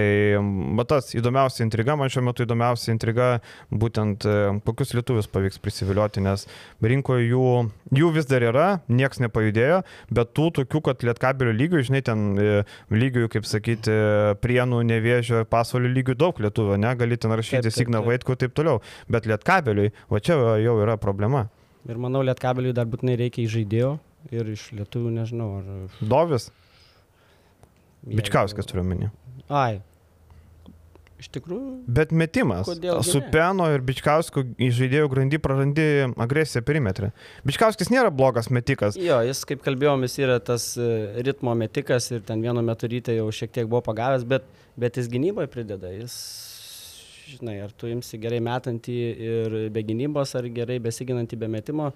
matas 0.78 1.12
įdomiausia 1.16 1.64
intriga, 1.66 1.96
man 1.98 2.12
šiuo 2.12 2.24
metu 2.28 2.44
įdomiausia 2.46 2.92
intriga 2.94 3.28
būtent 3.72 4.24
e, 4.28 4.36
kokius 4.66 4.94
lietuvius 4.96 5.28
pavyks 5.32 5.60
prisivilioti, 5.64 6.22
nes 6.24 6.46
rinkoje 6.84 7.26
jų, 7.30 7.48
jų 7.96 8.10
vis 8.14 8.28
dar 8.30 8.44
yra, 8.44 8.68
nieks 8.92 9.22
nepajudėjo, 9.24 9.80
bet 10.14 10.32
tų 10.36 10.50
tokių, 10.60 10.82
kad 10.90 11.04
lietkabelio 11.08 11.54
lygių, 11.56 11.82
žinai, 11.88 12.02
ten 12.06 12.24
e, 12.38 12.62
lygių, 12.92 13.26
kaip 13.32 13.48
sakyti, 13.48 13.96
prienų, 14.44 14.82
nevėžio, 14.92 15.44
pasaulio 15.50 15.92
lygių 15.94 16.18
daug 16.20 16.40
lietuvio, 16.44 16.78
ne, 16.80 16.92
gali 17.00 17.18
ten 17.20 17.34
rašyti 17.34 17.72
Signa 17.74 18.04
Vaitkų 18.04 18.36
ir 18.36 18.42
taip 18.44 18.56
toliau, 18.56 18.82
bet 19.10 19.28
lietkabeliui, 19.30 19.92
va 20.12 20.22
čia 20.24 20.38
jau 20.62 20.76
yra 20.84 20.98
problema. 21.00 21.48
Ir 21.88 21.98
manau, 22.00 22.22
lietkabeliui 22.24 22.76
dar 22.76 22.88
būtinai 22.88 23.16
reikia 23.20 23.42
į 23.44 23.50
žaidėjo 23.58 23.96
ir 24.32 24.52
iš 24.54 24.70
lietuvių, 24.76 25.10
nežinau, 25.18 25.48
ar... 25.60 25.98
Dovis? 26.00 26.48
Bičkauskas 28.04 28.68
turiu 28.68 28.84
menį. 28.86 29.10
Ai, 29.52 29.82
Iš 31.22 31.28
tikrųjų. 31.36 31.84
Bet 31.86 32.10
metimas. 32.10 32.68
Su 33.06 33.20
Peno 33.32 33.68
ir 33.70 33.84
Bičkauskiu 33.86 34.42
į 34.58 34.70
žaidėjų 34.74 35.10
grandį 35.12 35.38
prarandi 35.42 35.84
agresiją 36.20 36.64
perimetrą. 36.66 37.12
Bičkauskis 37.46 37.92
nėra 37.92 38.10
blogas 38.14 38.50
metikas. 38.50 38.98
Jo, 38.98 39.20
jis, 39.24 39.44
kaip 39.46 39.62
kalbėjom, 39.64 40.02
jis 40.08 40.18
yra 40.24 40.40
tas 40.42 40.72
e, 40.74 40.88
ritmo 41.24 41.54
metikas 41.58 42.10
ir 42.10 42.24
ten 42.26 42.42
vienu 42.42 42.64
metu 42.66 42.90
ryte 42.90 43.14
jau 43.14 43.28
šiek 43.30 43.54
tiek 43.54 43.70
buvo 43.70 43.84
pagavęs, 43.86 44.26
bet, 44.26 44.48
bet 44.80 44.98
jis 44.98 45.08
gynyboje 45.12 45.52
prideda. 45.54 45.94
Jis, 45.94 46.18
žinai, 47.30 47.60
ar 47.64 47.72
tu 47.78 47.88
imsi 47.92 48.18
gerai 48.20 48.42
metantį 48.44 48.98
ir 49.30 49.58
be 49.74 49.86
gynybos, 49.86 50.34
ar 50.38 50.50
gerai 50.50 50.80
besiginantį 50.82 51.38
be 51.40 51.50
metimo, 51.56 51.92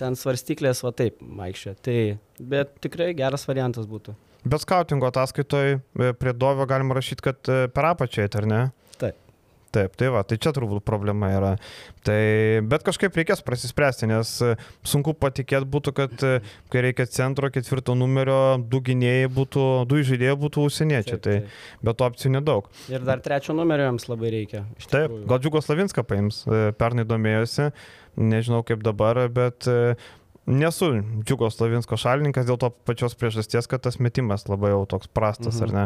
ten 0.00 0.16
svarstyklės 0.16 0.80
va 0.86 0.94
taip, 0.96 1.20
maikščia. 1.20 1.76
Tai, 1.84 1.98
bet 2.40 2.78
tikrai 2.84 3.12
geras 3.18 3.44
variantas 3.50 3.86
būtų. 3.90 4.16
Bet 4.44 4.60
skautingo 4.60 5.08
ataskaitoje 5.08 5.80
prie 6.20 6.32
Dovio 6.32 6.66
galima 6.68 6.94
rašyti, 6.94 7.24
kad 7.24 7.48
e, 7.48 7.66
per 7.72 7.86
apačią, 7.94 8.28
ar 8.36 8.46
ne? 8.48 8.62
Taip. 9.00 9.16
Taip, 9.74 9.94
tai 9.98 10.10
va, 10.14 10.20
tai 10.22 10.36
čia 10.38 10.52
turbūt 10.54 10.84
problema 10.86 11.32
yra. 11.34 11.52
Tai, 12.06 12.18
bet 12.70 12.84
kažkaip 12.86 13.16
reikės 13.18 13.40
prasispręsti, 13.42 14.06
nes 14.12 14.34
e, 14.44 14.52
sunku 14.86 15.16
patikėti 15.18 15.66
būtų, 15.72 15.94
kad 15.96 16.26
e, 16.28 16.34
kai 16.70 16.84
reikia 16.84 17.08
centro 17.10 17.48
ketvirto 17.50 17.96
numerio, 17.98 18.38
du 18.60 18.82
gynėjai 18.84 19.30
būtų, 19.34 19.64
du 19.90 20.02
žaidėjai 20.10 20.36
būtų 20.44 20.66
užsieniečiai. 20.68 21.20
Tai, 21.24 21.38
bet 21.88 22.04
opcijų 22.06 22.34
nedaug. 22.36 22.68
Ir 22.92 23.06
dar 23.08 23.24
trečio 23.24 23.56
numerio 23.56 23.88
jiems 23.88 24.06
labai 24.12 24.34
reikia. 24.36 24.66
Taip, 24.84 25.16
gal 25.24 25.40
Džiugos 25.40 25.72
Lavinską 25.72 26.04
paims, 26.06 26.44
pernai 26.78 27.08
domėjosi, 27.08 27.72
nežinau 28.20 28.60
kaip 28.68 28.84
dabar, 28.84 29.24
bet 29.32 29.66
Nesu 30.46 30.90
Džiugo 31.24 31.48
Slavinsko 31.52 31.96
šalininkas 32.00 32.44
dėl 32.48 32.58
to 32.60 32.68
pačios 32.84 33.16
priežasties, 33.16 33.68
kad 33.70 33.84
tas 33.86 33.96
metimas 34.02 34.44
labai 34.50 34.74
jau 34.74 34.82
toks 34.96 35.08
prastas, 35.08 35.56
mhm. 35.56 35.64
ar 35.64 35.74
ne. 35.74 35.84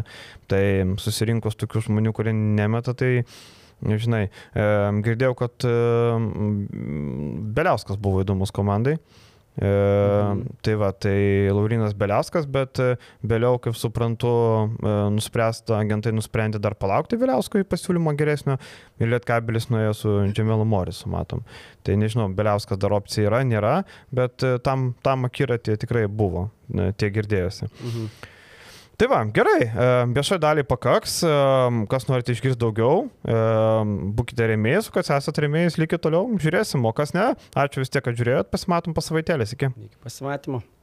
Tai 0.51 0.65
susirinkus 1.03 1.59
tokių 1.61 1.85
žmonių, 1.87 2.15
kurie 2.17 2.35
nemeta, 2.35 2.97
tai, 2.99 3.25
žinai, 3.83 4.27
e, 4.29 4.67
girdėjau, 5.07 5.39
kad 5.39 5.69
e, 5.69 5.77
Beliauskas 7.55 8.01
buvo 8.03 8.25
įdomus 8.27 8.55
komandai. 8.55 8.99
E, 8.99 9.28
mhm. 9.65 10.43
Tai 10.63 10.75
va, 10.79 10.91
tai 10.95 11.51
Laurinas 11.51 11.95
Beliauskas, 11.99 12.47
bet 12.51 12.79
e, 12.83 12.93
vėliau, 13.27 13.59
kaip 13.63 13.77
suprantu, 13.79 14.31
e, 14.79 14.95
nuspręsta, 15.17 15.81
agentai 15.81 16.13
nusprendė 16.15 16.61
dar 16.63 16.77
palaukti 16.79 17.19
Vėliausko 17.19 17.63
į 17.63 17.69
pasiūlymą 17.69 18.15
geresnio 18.19 18.59
ir 19.01 19.13
Lietkabelis 19.13 19.69
nuėjo 19.73 19.95
su 19.99 20.17
Džemelu 20.31 20.67
Morisu, 20.69 21.11
matom. 21.13 21.43
Tai 21.83 21.99
nežinau, 21.99 22.29
Beliauskas 22.39 22.79
dar 22.79 22.95
opcija 22.97 23.33
yra, 23.33 23.43
nėra, 23.47 23.77
bet 24.15 24.47
e, 24.47 24.57
tam, 24.63 24.93
tam 25.03 25.27
akiratė 25.29 25.79
tikrai 25.83 26.07
buvo, 26.07 26.49
tie 26.71 27.13
girdėjosi. 27.15 27.71
Mhm. 27.73 28.11
Tai 28.99 29.07
va, 29.07 29.19
gerai, 29.31 29.61
e, 29.63 29.91
viešai 30.11 30.41
daliai 30.43 30.67
pakaks, 30.67 31.21
kas 31.93 32.07
norite 32.09 32.35
išgirsti 32.35 32.59
daugiau, 32.59 33.05
būkite 34.19 34.49
rėmėjai, 34.51 34.81
kas 34.97 35.13
esate 35.15 35.45
rėmėjai, 35.45 35.77
likite 35.85 36.03
toliau, 36.09 36.27
žiūrėsim, 36.43 36.83
o 36.83 36.93
kas 36.99 37.15
ne. 37.15 37.29
Ačiū 37.55 37.85
vis 37.85 37.95
tiek, 37.95 38.03
kad 38.03 38.19
žiūrėjot, 38.19 38.51
pasimatom 38.51 38.99
po 38.99 39.05
savaitėlės, 39.07 39.55
iki. 39.55 39.71
Iki 39.87 40.03
pasimatymo. 40.03 40.65